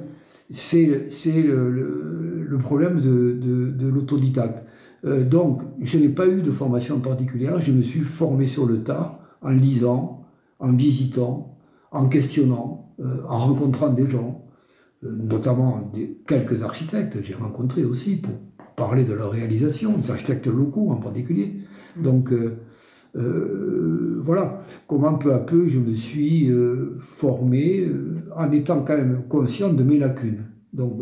c'est, 0.51 0.85
le, 0.85 2.45
le, 2.47 2.57
problème 2.59 3.01
de, 3.01 3.71
de 3.75 3.87
l'autodidacte. 3.87 4.63
Euh, 5.05 5.23
donc, 5.23 5.61
je 5.81 5.97
n'ai 5.97 6.09
pas 6.09 6.27
eu 6.27 6.41
de 6.41 6.51
formation 6.51 6.99
particulière, 6.99 7.59
je 7.61 7.71
me 7.71 7.81
suis 7.81 8.01
formé 8.01 8.47
sur 8.47 8.65
le 8.65 8.83
tas, 8.83 9.19
en 9.41 9.49
lisant, 9.49 10.25
en 10.59 10.71
visitant, 10.71 11.57
en 11.91 12.07
questionnant, 12.07 12.93
euh, 12.99 13.17
en 13.27 13.37
rencontrant 13.39 13.89
des 13.89 14.07
gens, 14.07 14.45
euh, 15.03 15.11
notamment 15.11 15.91
quelques 16.25 16.63
architectes, 16.63 17.17
j'ai 17.23 17.33
rencontré 17.33 17.83
aussi 17.83 18.17
pour, 18.17 18.33
parler 18.75 19.05
de 19.05 19.13
leur 19.13 19.29
réalisation, 19.29 19.95
des 19.99 20.09
architectes 20.09 20.47
locaux 20.47 20.89
en 20.89 20.95
particulier. 20.95 21.57
Mmh. 21.95 22.01
Donc, 22.01 22.33
voilà 23.13 24.63
comment 24.87 25.13
peu 25.13 25.31
à 25.31 25.37
peu 25.37 25.67
je 25.67 25.77
me 25.77 25.93
suis 25.93 26.51
formé 27.17 27.87
en 28.35 28.51
étant 28.51 28.81
quand 28.81 28.97
même 28.97 29.25
conscient 29.29 29.71
de 29.71 29.83
mes 29.83 29.99
lacunes. 29.99 30.45
Donc, 30.73 31.01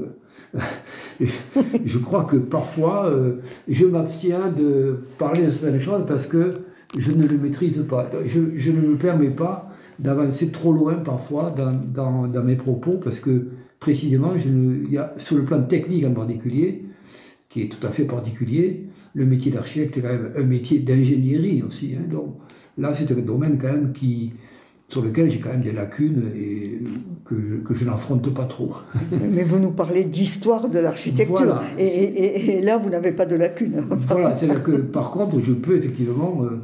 je 1.86 1.97
crois 1.97 2.23
que 2.23 2.38
parfois, 2.38 3.07
euh, 3.07 3.36
je 3.67 3.86
m'abstiens 3.86 4.49
de 4.49 5.05
parler 5.17 5.45
de 5.45 5.51
certaines 5.51 5.79
choses 5.79 6.05
parce 6.07 6.27
que 6.27 6.53
je 6.97 7.12
ne 7.12 7.27
le 7.27 7.38
maîtrise 7.38 7.84
pas. 7.89 8.10
Je, 8.25 8.71
ne 8.71 8.81
me 8.81 8.95
permets 8.97 9.29
pas 9.29 9.71
d'avancer 9.99 10.51
trop 10.51 10.73
loin 10.73 10.95
parfois 10.95 11.53
dans, 11.53 12.43
mes 12.43 12.55
propos 12.55 12.97
parce 13.03 13.19
que 13.19 13.47
précisément, 13.79 14.34
sur 15.17 15.38
le 15.38 15.43
plan 15.43 15.62
technique 15.63 16.05
en 16.05 16.13
particulier, 16.13 16.86
qui 17.49 17.63
est 17.63 17.67
tout 17.67 17.86
à 17.86 17.91
fait 17.91 18.05
particulier, 18.05 18.88
le 19.13 19.25
métier 19.25 19.51
d'architecte 19.51 19.97
est 19.97 20.01
quand 20.01 20.10
même 20.10 20.31
un 20.38 20.43
métier 20.43 20.79
d'ingénierie 20.79 21.63
aussi. 21.63 21.95
Hein. 21.97 22.03
donc 22.10 22.36
là, 22.77 22.93
c'est 22.93 23.12
un 23.12 23.21
domaine 23.21 23.57
quand 23.60 23.71
même 23.71 23.91
qui, 23.93 24.34
sur 24.91 25.01
lequel 25.01 25.32
j'ai 25.32 25.39
quand 25.39 25.49
même 25.49 25.62
des 25.62 25.71
lacunes 25.71 26.32
et 26.36 26.82
que 27.25 27.73
je, 27.73 27.86
n'affronte 27.86 28.34
pas 28.34 28.43
trop. 28.43 28.73
Mais 29.12 29.43
vous 29.43 29.58
nous 29.58 29.71
parlez 29.71 30.04
d'histoire 30.04 30.67
de 30.67 30.80
l'architecture 30.80 31.62
et, 31.77 32.60
là 32.62 32.77
vous 32.77 32.89
n'avez 32.89 33.13
pas 33.13 33.25
de 33.25 33.38
lacunes. 33.38 33.86
voilà, 33.89 34.36
c'est 34.36 34.47
là 34.47 34.56
que 34.56 34.71
par 34.73 35.12
contre 35.12 35.39
je 35.41 35.54
peux 35.54 35.77
effectivement, 35.77 36.41
euh, 36.43 36.60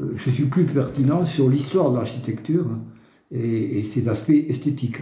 euh, 0.00 0.12
je 0.16 0.30
suis 0.30 0.44
plus 0.44 0.64
pertinent 0.64 1.24
sur 1.24 1.48
l'histoire 1.48 1.90
de 1.90 1.96
l'architecture 1.96 2.66
et, 3.34 3.82
ses 3.92 4.08
aspects 4.08 4.30
esthétiques. 4.30 4.98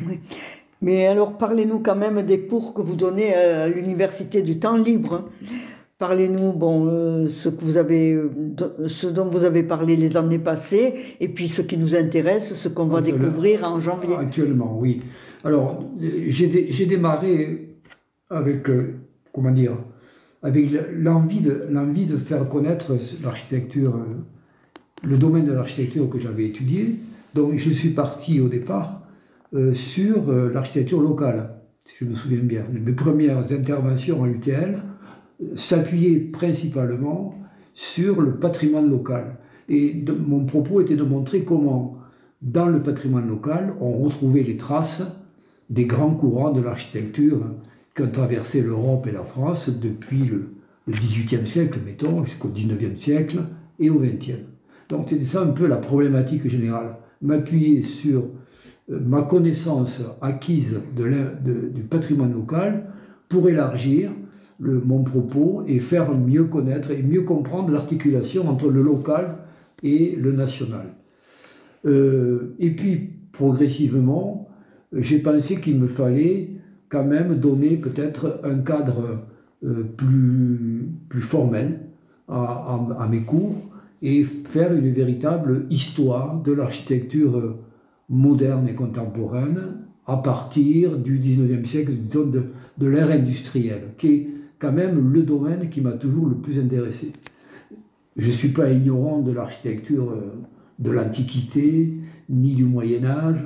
Mais 0.80 1.06
alors 1.06 1.36
parlez-nous 1.36 1.80
quand 1.80 1.96
même 1.96 2.22
des 2.22 2.46
cours 2.46 2.72
que 2.72 2.80
vous 2.80 2.96
donnez 2.96 3.34
à 3.34 3.68
l'université 3.68 4.40
du 4.40 4.58
temps 4.58 4.76
libre. 4.76 5.28
Parlez-nous, 6.00 6.54
bon, 6.54 6.86
euh, 6.88 7.28
ce 7.28 7.50
que 7.50 7.62
vous 7.62 7.76
avez, 7.76 8.14
euh, 8.14 8.30
ce 8.86 9.06
dont 9.06 9.26
vous 9.26 9.44
avez 9.44 9.62
parlé 9.62 9.96
les 9.96 10.16
années 10.16 10.38
passées, 10.38 10.94
et 11.20 11.28
puis 11.28 11.46
ce 11.46 11.60
qui 11.60 11.76
nous 11.76 11.94
intéresse, 11.94 12.54
ce 12.54 12.68
qu'on 12.70 12.86
va 12.86 13.02
découvrir 13.02 13.64
en 13.64 13.78
janvier. 13.78 14.16
Actuellement, 14.16 14.78
oui. 14.80 15.02
Alors, 15.44 15.84
j'ai 16.00 16.86
démarré 16.86 17.76
avec, 18.30 18.70
euh, 18.70 18.94
comment 19.34 19.50
dire, 19.50 19.76
avec 20.42 20.70
l'envie 20.94 21.40
de, 21.40 21.66
l'envie 21.68 22.06
de 22.06 22.16
faire 22.16 22.48
connaître 22.48 22.96
l'architecture, 23.22 23.94
le 25.02 25.18
domaine 25.18 25.44
de 25.44 25.52
l'architecture 25.52 26.08
que 26.08 26.18
j'avais 26.18 26.46
étudié. 26.46 26.96
Donc, 27.34 27.58
je 27.58 27.70
suis 27.70 27.90
parti 27.90 28.40
au 28.40 28.48
départ 28.48 28.96
sur 29.74 30.32
l'architecture 30.32 31.02
locale, 31.02 31.56
si 31.84 31.94
je 32.00 32.04
me 32.06 32.14
souviens 32.14 32.40
bien. 32.42 32.64
Mes 32.72 32.92
premières 32.92 33.52
interventions 33.52 34.24
à 34.24 34.28
UTL 34.28 34.80
s'appuyer 35.54 36.18
principalement 36.18 37.34
sur 37.74 38.20
le 38.20 38.32
patrimoine 38.32 38.90
local. 38.90 39.36
Et 39.68 40.04
mon 40.26 40.44
propos 40.44 40.80
était 40.80 40.96
de 40.96 41.02
montrer 41.02 41.44
comment, 41.44 41.98
dans 42.42 42.66
le 42.66 42.82
patrimoine 42.82 43.28
local, 43.28 43.74
on 43.80 43.92
retrouvait 43.92 44.42
les 44.42 44.56
traces 44.56 45.02
des 45.70 45.84
grands 45.84 46.14
courants 46.14 46.50
de 46.50 46.60
l'architecture 46.60 47.40
qui 47.94 48.02
ont 48.02 48.10
traversé 48.10 48.60
l'Europe 48.60 49.06
et 49.06 49.12
la 49.12 49.22
France 49.22 49.70
depuis 49.80 50.24
le, 50.24 50.50
XVIIIe 50.88 51.46
siècle, 51.46 51.78
mettons, 51.84 52.24
jusqu'au 52.24 52.48
XIXe 52.48 53.00
siècle 53.00 53.38
et 53.78 53.90
au 53.90 54.00
XXe. 54.00 54.40
Donc 54.88 55.04
c'est 55.08 55.24
ça 55.24 55.42
un 55.42 55.52
peu 55.52 55.68
la 55.68 55.76
problématique 55.76 56.48
générale. 56.48 56.96
M'appuyer 57.22 57.82
sur 57.84 58.24
euh, 58.90 58.98
ma 59.00 59.22
connaissance 59.22 60.02
acquise 60.20 60.80
du 60.96 61.82
patrimoine 61.82 62.32
local 62.32 62.86
pour 63.28 63.48
élargir 63.48 64.10
mon 64.60 65.02
propos 65.02 65.62
et 65.66 65.78
faire 65.78 66.14
mieux 66.16 66.44
connaître 66.44 66.90
et 66.90 67.02
mieux 67.02 67.22
comprendre 67.22 67.70
l'articulation 67.70 68.48
entre 68.48 68.68
le 68.68 68.82
local 68.82 69.38
et 69.82 70.16
le 70.16 70.32
national. 70.32 70.86
Euh, 71.86 72.54
et 72.58 72.70
puis, 72.70 73.10
progressivement, 73.32 74.48
j'ai 74.92 75.18
pensé 75.18 75.60
qu'il 75.60 75.78
me 75.78 75.86
fallait 75.86 76.50
quand 76.88 77.04
même 77.04 77.36
donner 77.36 77.76
peut-être 77.76 78.40
un 78.44 78.58
cadre 78.58 79.20
euh, 79.64 79.84
plus, 79.96 80.88
plus 81.08 81.22
formel 81.22 81.80
à, 82.28 83.08
mes 83.10 83.20
cours 83.20 83.56
et 84.02 84.22
faire 84.22 84.72
une 84.72 84.92
véritable 84.92 85.66
histoire 85.68 86.40
de 86.40 86.52
l'architecture 86.52 87.56
moderne 88.08 88.68
et 88.68 88.74
contemporaine 88.74 89.58
à 90.06 90.16
partir 90.16 90.96
du 90.96 91.18
19e 91.18 91.64
siècle, 91.64 91.92
disons 91.92 92.26
de, 92.26 92.44
de 92.78 92.86
l'ère 92.86 93.10
industrielle, 93.10 93.94
qui 93.98 94.08
est 94.08 94.28
quand 94.60 94.72
même 94.72 95.12
le 95.12 95.22
domaine 95.22 95.68
qui 95.70 95.80
m'a 95.80 95.92
toujours 95.92 96.26
le 96.26 96.36
plus 96.36 96.60
intéressé. 96.60 97.12
Je 98.16 98.26
ne 98.26 98.32
suis 98.32 98.50
pas 98.50 98.70
ignorant 98.70 99.20
de 99.20 99.32
l'architecture 99.32 100.10
euh, 100.10 100.34
de 100.78 100.90
l'Antiquité, 100.90 101.94
ni 102.28 102.54
du 102.54 102.64
Moyen 102.64 103.04
Âge, 103.04 103.40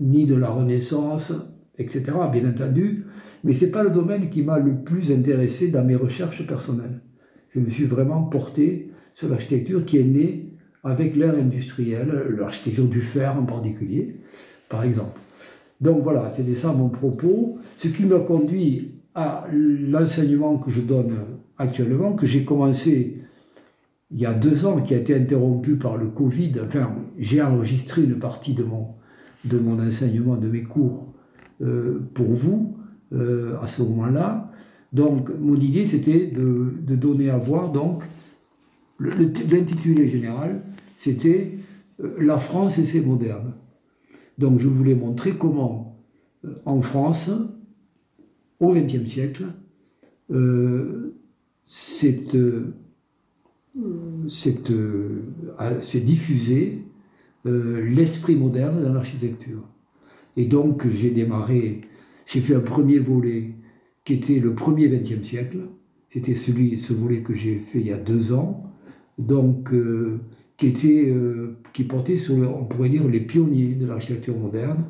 ni 0.00 0.24
de 0.24 0.36
la 0.36 0.48
Renaissance, 0.48 1.32
etc., 1.78 2.04
bien 2.32 2.48
entendu, 2.48 3.04
mais 3.44 3.52
ce 3.52 3.64
n'est 3.64 3.70
pas 3.72 3.82
le 3.82 3.90
domaine 3.90 4.30
qui 4.30 4.42
m'a 4.42 4.58
le 4.58 4.76
plus 4.76 5.10
intéressé 5.10 5.68
dans 5.68 5.84
mes 5.84 5.96
recherches 5.96 6.46
personnelles. 6.46 7.00
Je 7.50 7.60
me 7.60 7.68
suis 7.68 7.84
vraiment 7.84 8.22
porté 8.22 8.92
sur 9.14 9.28
l'architecture 9.28 9.84
qui 9.84 9.98
est 9.98 10.04
née 10.04 10.52
avec 10.84 11.16
l'ère 11.16 11.34
industrielle, 11.34 12.36
l'architecture 12.38 12.86
du 12.86 13.00
fer 13.00 13.36
en 13.36 13.44
particulier, 13.44 14.16
par 14.68 14.84
exemple. 14.84 15.18
Donc 15.80 16.02
voilà, 16.02 16.32
c'était 16.36 16.54
ça 16.54 16.72
mon 16.72 16.88
propos, 16.88 17.58
ce 17.78 17.88
qui 17.88 18.06
m'a 18.06 18.20
conduit 18.20 18.91
à 19.14 19.46
l'enseignement 19.52 20.58
que 20.58 20.70
je 20.70 20.80
donne 20.80 21.16
actuellement, 21.58 22.14
que 22.14 22.26
j'ai 22.26 22.44
commencé 22.44 23.22
il 24.14 24.20
y 24.20 24.26
a 24.26 24.34
deux 24.34 24.66
ans, 24.66 24.82
qui 24.82 24.94
a 24.94 24.98
été 24.98 25.14
interrompu 25.14 25.76
par 25.76 25.96
le 25.96 26.08
Covid. 26.08 26.52
Enfin, 26.64 26.94
j'ai 27.18 27.40
enregistré 27.40 28.02
une 28.02 28.18
partie 28.18 28.52
de 28.52 28.62
mon, 28.62 28.88
de 29.44 29.58
mon 29.58 29.80
enseignement, 29.80 30.36
de 30.36 30.48
mes 30.48 30.62
cours 30.62 31.14
euh, 31.62 32.00
pour 32.12 32.32
vous 32.32 32.76
euh, 33.14 33.56
à 33.62 33.68
ce 33.68 33.82
moment-là. 33.82 34.50
Donc, 34.92 35.30
mon 35.40 35.56
idée, 35.56 35.86
c'était 35.86 36.26
de, 36.26 36.74
de, 36.82 36.94
donner 36.94 37.30
à 37.30 37.38
voir, 37.38 37.72
donc, 37.72 38.02
l'intitulé 39.00 40.06
général, 40.08 40.62
c'était 40.98 41.58
euh, 42.02 42.14
La 42.20 42.36
France 42.36 42.78
et 42.78 42.84
ses 42.84 43.00
modernes. 43.00 43.54
Donc, 44.36 44.60
je 44.60 44.68
voulais 44.68 44.94
montrer 44.94 45.32
comment, 45.32 45.98
en 46.66 46.82
France, 46.82 47.30
au 48.62 48.72
XXe 48.72 49.06
siècle, 49.06 49.44
cette 51.66 52.36
s'est 54.28 56.00
diffusé 56.00 56.78
euh, 57.46 57.84
l'esprit 57.88 58.36
moderne 58.36 58.82
dans 58.82 58.92
l'architecture. 58.92 59.62
Et 60.36 60.46
donc 60.46 60.88
j'ai 60.88 61.10
démarré, 61.10 61.82
j'ai 62.26 62.40
fait 62.40 62.54
un 62.54 62.60
premier 62.60 62.98
volet 62.98 63.54
qui 64.04 64.14
était 64.14 64.38
le 64.38 64.54
premier 64.54 64.88
XXe 64.88 65.26
siècle. 65.26 65.58
C'était 66.08 66.34
celui, 66.34 66.78
ce 66.78 66.92
volet 66.92 67.22
que 67.22 67.34
j'ai 67.34 67.58
fait 67.58 67.80
il 67.80 67.86
y 67.86 67.92
a 67.92 67.98
deux 67.98 68.32
ans, 68.32 68.70
donc 69.18 69.72
euh, 69.72 70.20
qui 70.56 70.68
était, 70.68 71.08
euh, 71.08 71.56
qui 71.72 71.84
portait 71.84 72.18
sur, 72.18 72.34
on 72.34 72.64
pourrait 72.64 72.90
dire, 72.90 73.08
les 73.08 73.20
pionniers 73.20 73.74
de 73.74 73.86
l'architecture 73.86 74.36
moderne. 74.36 74.84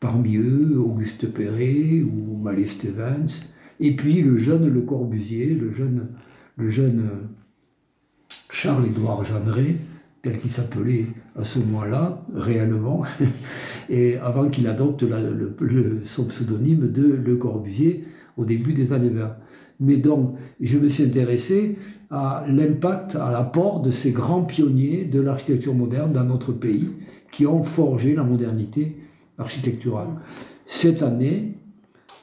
Parmi 0.00 0.36
eux, 0.36 0.78
Auguste 0.78 1.26
Perret 1.32 2.02
ou 2.02 2.36
Malé 2.38 2.66
Stevens, 2.66 3.50
et 3.80 3.96
puis 3.96 4.22
le 4.22 4.38
jeune 4.38 4.68
Le 4.68 4.80
Corbusier, 4.82 5.54
le 5.54 5.72
jeune, 5.72 6.08
le 6.56 6.70
jeune 6.70 7.08
Charles-Édouard 8.50 9.24
Jeanneret, 9.24 9.76
tel 10.22 10.40
qu'il 10.40 10.50
s'appelait 10.50 11.06
à 11.38 11.44
ce 11.44 11.58
moment-là, 11.60 12.24
réellement, 12.34 13.04
et 13.90 14.16
avant 14.18 14.48
qu'il 14.48 14.66
adopte 14.66 15.04
son 16.04 16.24
pseudonyme 16.24 16.90
de 16.90 17.20
Le 17.24 17.36
Corbusier 17.36 18.04
au 18.36 18.44
début 18.44 18.72
des 18.72 18.92
années 18.92 19.10
20. 19.10 19.36
Mais 19.80 19.96
donc, 19.96 20.36
je 20.60 20.78
me 20.78 20.88
suis 20.88 21.04
intéressé 21.04 21.76
à 22.10 22.44
l'impact, 22.48 23.16
à 23.16 23.30
l'apport 23.30 23.80
de 23.82 23.90
ces 23.90 24.12
grands 24.12 24.42
pionniers 24.42 25.04
de 25.04 25.20
l'architecture 25.20 25.74
moderne 25.74 26.12
dans 26.12 26.24
notre 26.24 26.52
pays, 26.52 26.88
qui 27.30 27.46
ont 27.46 27.64
forgé 27.64 28.14
la 28.14 28.22
modernité 28.22 28.96
architecturale. 29.38 30.08
Cette 30.66 31.02
année, 31.02 31.54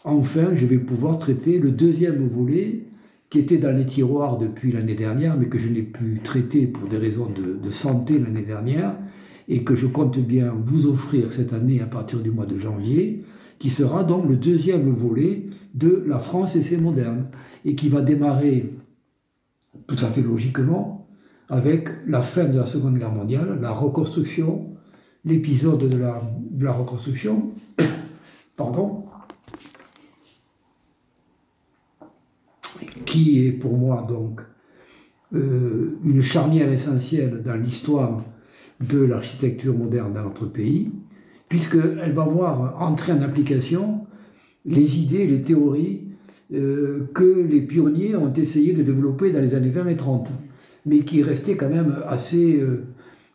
enfin, 0.04 0.56
je 0.56 0.66
vais 0.66 0.78
pouvoir 0.78 1.18
traiter 1.18 1.60
le 1.60 1.72
deuxième 1.72 2.28
volet 2.28 2.84
qui 3.30 3.40
était 3.40 3.58
dans 3.58 3.76
les 3.76 3.86
tiroirs 3.86 4.38
depuis 4.38 4.72
l'année 4.72 4.94
dernière, 4.94 5.36
mais 5.38 5.48
que 5.48 5.58
je 5.58 5.68
n'ai 5.68 5.82
pu 5.82 6.20
traiter 6.24 6.68
pour 6.68 6.88
des 6.88 6.98
raisons 6.98 7.28
de, 7.28 7.72
santé 7.72 8.20
l'année 8.20 8.44
dernière, 8.44 8.96
et 9.48 9.64
que 9.64 9.76
je 9.76 9.88
compte 9.88 10.20
bien 10.20 10.54
vous 10.64 10.86
offrir 10.86 11.34
cette 11.34 11.52
année 11.52 11.82
à 11.82 11.88
partir 11.88 12.20
du 12.20 12.30
mois 12.30 12.46
de 12.46 12.60
janvier, 12.60 13.24
qui 13.58 13.72
sera 13.72 14.04
donc 14.04 14.30
le 14.30 14.36
deuxième 14.36 14.88
volet 14.94 15.48
de 15.74 16.04
La 16.06 16.20
France 16.20 16.56
et 16.56 16.62
ses 16.62 16.78
modernes, 16.78 17.26
et 17.66 17.74
qui 17.74 17.90
va 17.90 18.02
démarrer 18.02 18.72
tout 19.88 19.98
à 20.06 20.10
fait 20.10 20.22
logiquement 20.22 21.08
avec 21.50 21.90
la 22.08 22.22
fin 22.22 22.46
de 22.46 22.60
la 22.60 22.68
Seconde 22.68 23.00
Guerre 23.00 23.12
mondiale, 23.12 23.58
la 23.62 23.72
reconstruction, 23.72 24.73
l'épisode 25.26 25.90
de 25.90 25.98
la, 25.98 26.72
reconstruction, 26.74 27.52
pardon, 28.58 29.06
qui 33.06 33.46
est 33.46 33.52
pour 33.52 33.78
moi 33.78 34.06
donc 34.08 34.42
euh, 35.34 35.98
une 36.04 36.22
charnière 36.22 36.72
essentielle 36.72 37.42
dans 37.44 37.56
l'histoire 37.56 38.24
de 38.82 39.00
l'architecture 39.00 39.76
moderne 39.76 40.14
dans 40.14 40.24
notre 40.24 40.46
pays, 40.46 40.92
puisqu'elle 41.48 42.14
va 42.14 42.26
voir 42.26 42.82
entrer 42.82 43.14
en 43.14 43.22
application 43.22 44.06
les 44.66 45.00
idées, 45.00 45.28
les 45.28 45.42
théories 45.42 46.02
euh, 46.54 47.10
que 47.14 47.24
les 47.24 47.62
pionniers 47.62 48.16
ont 48.16 48.32
essayé 48.34 48.74
de 48.74 48.84
développer 48.84 49.32
dans 49.32 49.40
les 49.40 49.56
années 49.56 49.70
20 49.70 49.88
et 49.88 49.96
30, 49.96 50.30
mais 50.86 51.00
qui 51.00 51.24
restaient 51.24 51.56
quand 51.56 51.70
même 51.70 51.96
assez, 52.08 52.60
euh, 52.60 52.84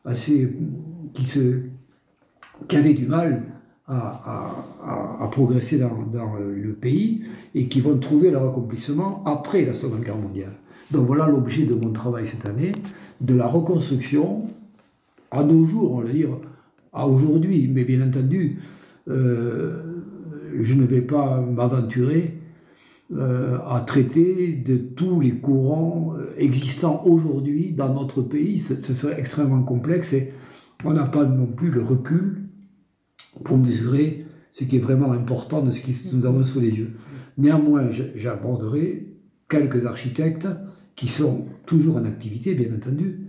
assez 0.04 0.52
qui, 1.14 1.24
se, 1.24 1.60
qui 2.66 2.76
avaient 2.76 2.94
du 2.94 3.06
mal 3.06 3.44
à, 3.86 5.28
progresser 5.30 5.78
dans, 5.78 5.90
le 6.38 6.72
pays 6.72 7.22
et 7.54 7.68
qui 7.68 7.80
vont 7.80 7.96
trouver 7.98 8.30
leur 8.30 8.48
accomplissement 8.48 9.22
après 9.24 9.64
la 9.64 9.74
Seconde 9.74 10.02
Guerre 10.02 10.16
mondiale. 10.16 10.52
Donc 10.90 11.06
voilà 11.06 11.26
l'objet 11.26 11.64
de 11.64 11.74
mon 11.74 11.92
travail 11.92 12.26
cette 12.26 12.46
année, 12.46 12.72
de 13.20 13.34
la 13.34 13.46
reconstruction 13.46 14.46
à 15.30 15.42
nos 15.44 15.64
jours, 15.66 15.92
on 15.92 16.00
va 16.00 16.10
dire, 16.10 16.30
à 16.92 17.06
aujourd'hui, 17.06 17.70
mais 17.72 17.84
bien 17.84 18.06
entendu, 18.06 18.58
euh, 19.08 19.82
je 20.60 20.74
ne 20.74 20.84
vais 20.84 21.02
pas 21.02 21.40
m'aventurer 21.40 22.34
euh, 23.14 23.58
à 23.68 23.80
traiter 23.80 24.52
de 24.52 24.76
tous 24.76 25.20
les 25.20 25.32
courants 25.32 26.14
euh, 26.16 26.34
existants 26.38 27.02
aujourd'hui 27.06 27.72
dans 27.72 27.92
notre 27.92 28.22
pays. 28.22 28.60
Ce, 28.60 28.74
ce 28.74 28.94
serait 28.94 29.18
extrêmement 29.18 29.62
complexe 29.62 30.12
et 30.12 30.32
on 30.84 30.92
n'a 30.92 31.04
pas 31.04 31.24
non 31.24 31.46
plus 31.46 31.70
le 31.70 31.82
recul 31.82 32.47
pour 33.44 33.58
mesurer 33.58 34.24
ce 34.52 34.64
qui 34.64 34.76
est 34.76 34.80
vraiment 34.80 35.12
important 35.12 35.62
de 35.62 35.70
ce 35.72 35.80
que 35.80 36.16
nous 36.16 36.26
avons 36.26 36.44
sous 36.44 36.60
les 36.60 36.70
yeux. 36.70 36.90
Néanmoins, 37.36 37.88
j'aborderai 38.16 39.06
quelques 39.48 39.86
architectes 39.86 40.48
qui 40.96 41.08
sont 41.08 41.46
toujours 41.64 41.96
en 41.96 42.04
activité, 42.04 42.54
bien 42.54 42.74
entendu, 42.74 43.20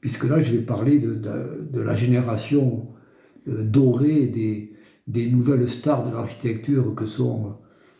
puisque 0.00 0.24
là, 0.24 0.40
je 0.40 0.52
vais 0.52 0.62
parler 0.62 1.00
de, 1.00 1.14
de, 1.14 1.80
la 1.80 1.96
génération 1.96 2.86
euh, 3.48 3.64
dorée 3.64 4.28
des, 4.28 4.72
des, 5.08 5.28
nouvelles 5.28 5.68
stars 5.68 6.08
de 6.08 6.14
l'architecture 6.14 6.94
que 6.94 7.06
sont 7.06 7.56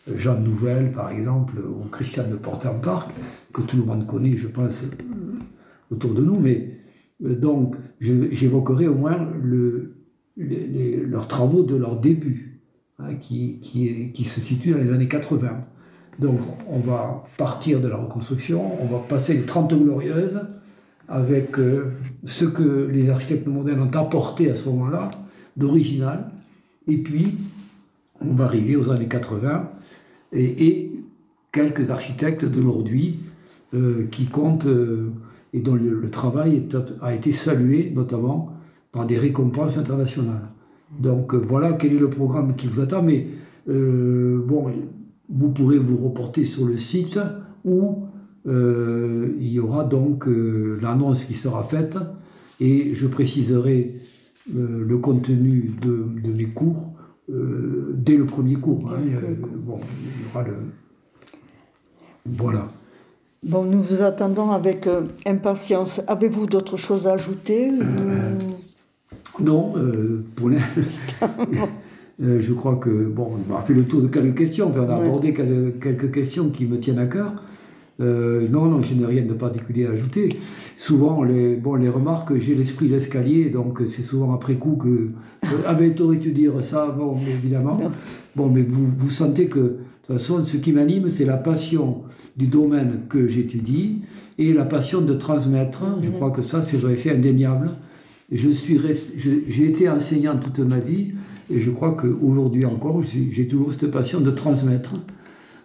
euh, 0.09 0.17
Jean 0.17 0.39
Nouvel, 0.39 0.93
par 0.93 1.11
exemple, 1.11 1.57
ou 1.59 1.89
Christian 1.89 2.29
de 2.31 2.37
Portenpark, 2.37 3.11
que 3.53 3.63
tout 3.63 3.77
le 3.77 3.85
monde 3.85 4.07
connaît, 4.07 4.37
je 4.37 4.47
pense, 4.47 4.85
autour 5.91 6.15
de 6.15 6.23
nous. 6.23 6.39
Mais 6.39 6.79
euh, 7.25 7.35
donc, 7.35 7.75
j'évoquerai 8.01 8.87
au 8.87 8.95
moins 8.95 9.29
le, 9.43 9.96
leurs 10.37 11.29
travaux 11.29 11.63
de 11.63 11.77
leur 11.77 11.99
début, 11.99 12.61
hein, 12.99 13.15
qui, 13.21 13.59
qui, 13.61 14.25
se 14.25 14.41
situent 14.41 14.73
dans 14.73 14.79
les 14.79 14.93
années 14.93 15.09
80. 15.09 15.65
Donc 16.19 16.41
on 16.69 16.79
va 16.79 17.25
partir 17.37 17.81
de 17.81 17.89
la 17.89 17.97
reconstruction, 17.97 18.83
on 18.83 18.87
va 18.87 18.99
passer 18.99 19.35
les 19.35 19.43
30 19.43 19.75
glorieuses 19.75 20.41
avec 21.09 21.59
euh, 21.59 21.93
ce 22.25 22.45
que 22.45 22.89
les 22.91 23.11
architectes 23.11 23.47
modernes 23.47 23.83
ont 23.83 23.99
apporté 23.99 24.51
à 24.51 24.57
ce 24.57 24.69
moment-là, 24.71 25.11
d'original, 25.57 26.31
et 26.89 26.97
puis 26.97 27.35
on 28.21 28.33
va 28.33 28.47
arriver 28.47 28.77
aux 28.77 28.91
années 28.91 29.09
80, 29.09 29.71
et, 30.33 30.67
et 30.67 30.93
quelques 31.53 31.91
architectes 31.91 32.45
d'aujourd'hui 32.45 33.21
qui 34.11 34.27
comptent 34.27 34.67
et 35.57 35.61
dont 35.61 35.75
le, 35.75 36.11
travail 36.11 36.69
a 37.01 37.15
été 37.15 37.33
salué 37.33 37.91
notamment 37.95 38.53
par 38.97 39.07
des 39.07 39.19
récompenses 39.19 39.79
internationales. 39.79 40.49
Donc 40.99 41.35
voilà 41.35 41.75
quel 41.75 41.93
est 41.93 41.99
le 41.99 42.11
programme 42.11 42.57
qui 42.57 42.67
vous 42.67 42.81
attend. 42.81 43.03
Mais 43.03 43.27
bon, 43.67 44.73
vous 45.29 45.51
pourrez 45.51 45.79
vous 45.79 45.99
reporter 45.99 46.45
sur 46.45 46.65
le 46.65 46.79
site 46.79 47.19
où 47.65 48.07
il 48.47 49.49
y 49.49 49.61
aura 49.61 49.85
donc 49.85 50.27
l'annonce 50.27 51.25
qui 51.25 51.35
sera 51.35 51.63
faite 51.65 51.97
et 52.61 52.95
je 52.95 53.07
préciserai 53.07 53.95
euh, 54.55 54.85
le 54.87 54.99
contenu 54.99 55.75
de, 55.83 56.31
mes 56.33 56.47
cours 56.47 56.93
euh, 57.31 57.93
dès 57.95 58.17
le 58.17 58.27
premier 58.27 58.55
cours. 58.55 58.93
Hein. 58.93 59.01
Euh, 59.05 59.35
bon, 59.57 59.81
il 60.01 60.25
y 60.25 60.31
aura 60.31 60.45
le... 60.45 60.55
Voilà. 62.25 62.69
Bon, 63.43 63.65
nous 63.65 63.83
vous 63.83 64.03
attendons 64.03 64.51
avec 64.53 64.89
impatience. 65.27 66.01
Avez-vous 66.07 66.47
d'autres 66.47 66.77
choses 66.77 67.07
à 67.07 67.13
ajouter? 67.13 67.71
Non, 69.41 69.75
pour 70.35 70.51
l'instant. 70.51 71.31
je 72.19 72.53
crois 72.53 72.77
que, 72.77 72.91
bon, 72.91 73.33
on 73.49 73.55
a 73.55 73.61
fait 73.61 73.75
le 73.75 73.85
tour 73.85 74.01
de 74.01 74.09
quelques 74.09 74.37
questions, 74.37 74.73
on 74.75 74.81
a 74.81 74.95
abordé 74.95 75.35
quelques 75.35 76.11
questions 76.11 76.49
qui 76.51 76.67
me 76.67 76.79
tiennent 76.79 76.99
à 76.99 77.07
cœur. 77.07 77.35
Euh, 78.01 78.47
non, 78.51 78.67
non, 78.67 78.83
je 78.83 78.95
n'ai 78.95 79.07
rien 79.07 79.25
de 79.25 79.33
particulier 79.33 79.87
à 79.87 79.91
ajouter. 79.91 80.29
Souvent, 80.77 81.23
les, 81.23 81.57
bon, 81.57 81.77
les 81.77 81.89
remarques, 81.89 82.39
j'ai 82.39 82.55
l'esprit 82.55 82.89
l'escalier, 82.89 83.49
donc 83.49 83.81
c'est 83.89 84.03
souvent 84.03 84.35
après 84.35 84.55
coup 84.55 84.77
que. 84.77 85.11
Ah 85.67 85.75
ben, 85.75 85.95
t'aurais 85.95 86.17
dû 86.17 86.33
dire 86.33 86.53
ça, 86.63 86.89
bon, 86.89 87.15
évidemment. 87.15 87.77
Bon, 88.35 88.49
mais 88.49 88.63
vous, 88.63 88.87
vous 88.99 89.11
sentez 89.11 89.47
que, 89.47 89.59
de 89.59 89.79
toute 90.07 90.19
façon, 90.19 90.45
ce 90.45 90.57
qui 90.59 90.73
m'anime, 90.73 91.09
c'est 91.09 91.25
la 91.25 91.37
passion 91.37 92.03
du 92.37 92.49
domaine 92.49 93.01
que 93.09 93.29
j'étudie 93.29 94.01
et 94.39 94.53
la 94.53 94.65
passion 94.65 95.01
de 95.01 95.15
transmettre. 95.15 95.83
Je 96.03 96.11
crois 96.11 96.31
que 96.31 96.43
ça, 96.43 96.61
c'est 96.63 97.11
indéniable. 97.11 97.71
Je 98.31 98.51
suis 98.51 98.81
j'ai 99.49 99.69
été 99.69 99.89
enseignant 99.89 100.37
toute 100.37 100.59
ma 100.59 100.79
vie 100.79 101.13
et 101.49 101.61
je 101.61 101.71
crois 101.71 101.93
qu'aujourd'hui 101.93 102.65
encore, 102.65 103.03
j'ai 103.05 103.47
toujours 103.47 103.73
cette 103.73 103.91
passion 103.91 104.21
de 104.21 104.31
transmettre. 104.31 104.95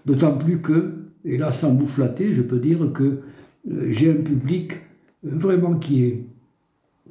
D'autant 0.06 0.38
plus 0.38 0.60
que 0.60 1.02
et 1.26 1.38
là, 1.38 1.52
sans 1.52 1.74
vous 1.74 1.88
flatter, 1.88 2.34
je 2.34 2.42
peux 2.42 2.60
dire 2.60 2.80
que 2.94 3.04
euh, 3.70 3.88
j'ai 3.92 4.12
un 4.12 4.22
public 4.22 4.74
euh, 4.74 5.30
vraiment 5.32 5.76
qui 5.76 6.04
est 6.04 6.24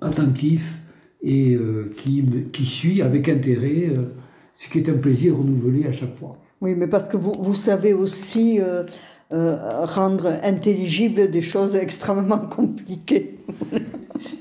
attentif 0.01 0.79
et 1.23 1.55
euh, 1.55 1.93
qui, 1.97 2.25
qui 2.53 2.67
suit 2.67 3.03
avec 3.03 3.29
intérêt, 3.29 3.93
ce 4.55 4.69
qui 4.69 4.79
est 4.79 4.89
un 4.89 4.97
plaisir 4.97 5.37
renouvelé 5.37 5.87
à 5.87 5.93
chaque 5.93 6.17
fois. 6.17 6.37
Oui, 6.61 6.75
mais 6.75 6.87
parce 6.87 7.09
que 7.09 7.17
vous, 7.17 7.33
vous 7.39 7.55
savez 7.55 7.95
aussi 7.95 8.59
rendre 9.31 10.39
intelligibles 10.43 11.31
des 11.31 11.43
choses 11.43 11.77
extrêmement 11.77 12.39
compliquées. 12.39 13.39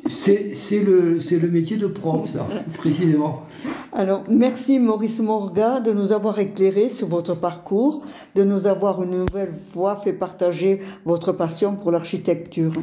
C'est 0.08 0.80
le, 0.84 1.20
le 1.20 1.48
métier 1.48 1.78
de 1.78 1.88
prof, 1.88 2.30
ça, 2.30 2.46
précisément. 2.78 3.44
Alors, 3.92 4.24
merci 4.30 4.80
Maurice 4.80 5.20
Morga 5.20 5.80
de 5.80 5.92
nous 5.92 6.12
avoir 6.12 6.39
éclairé 6.39 6.89
sur 6.89 7.08
votre 7.08 7.36
parcours, 7.36 8.02
de 8.36 8.44
nous 8.44 8.68
avoir 8.68 9.02
une 9.04 9.26
nouvelle 9.26 9.54
fois 9.74 9.96
fait 9.96 10.13
partager 10.13 10.80
votre 11.06 11.32
passion 11.32 11.76
pour 11.76 11.92
l'architecture. 11.92 12.74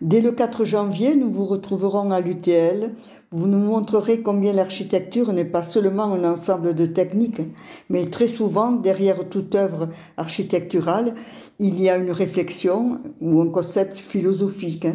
Dès 0.00 0.20
le 0.20 0.32
4 0.32 0.64
janvier, 0.64 1.14
nous 1.14 1.30
vous 1.30 1.44
retrouverons 1.44 2.10
à 2.10 2.20
l'UTL. 2.20 2.92
Vous 3.30 3.46
nous 3.46 3.58
montrerez 3.58 4.20
combien 4.20 4.52
l'architecture 4.52 5.32
n'est 5.32 5.44
pas 5.44 5.62
seulement 5.62 6.12
un 6.12 6.24
ensemble 6.24 6.74
de 6.74 6.86
techniques, 6.86 7.40
mais 7.88 8.06
très 8.06 8.28
souvent, 8.28 8.70
derrière 8.70 9.28
toute 9.28 9.54
œuvre 9.54 9.88
architecturale, 10.16 11.14
il 11.58 11.80
y 11.80 11.88
a 11.88 11.96
une 11.96 12.12
réflexion 12.12 12.98
ou 13.20 13.40
un 13.40 13.48
concept 13.48 13.96
philosophique. 13.96 14.86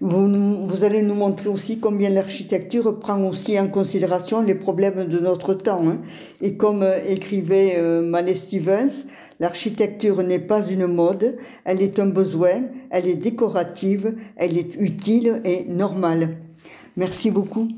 Vous, 0.00 0.84
allez 0.84 1.02
nous 1.02 1.14
montrer 1.14 1.48
aussi 1.48 1.78
combien 1.78 2.10
l'architecture 2.10 2.98
prend 2.98 3.22
aussi 3.26 3.58
en 3.58 3.68
considération 3.68 4.42
les 4.42 4.54
problèmes 4.54 5.04
de 5.04 5.18
notre 5.18 5.54
temps. 5.54 5.86
Hein. 5.86 5.98
Et 6.40 6.56
comme 6.56 6.82
euh, 6.82 6.98
écrivait 7.06 7.76
euh, 7.78 8.34
Stevens, 8.34 9.06
l'architecture 9.40 10.22
n'est 10.22 10.38
pas 10.38 10.66
une 10.66 10.86
mode, 10.86 11.36
elle 11.64 11.82
est 11.82 11.98
un 11.98 12.06
besoin, 12.06 12.62
elle 12.90 13.06
est 13.06 13.14
décorative, 13.14 14.14
elle 14.36 14.58
est 14.58 14.74
utile 14.76 15.40
et 15.44 15.64
normale. 15.64 16.36
Merci 16.96 17.30
beaucoup. 17.30 17.68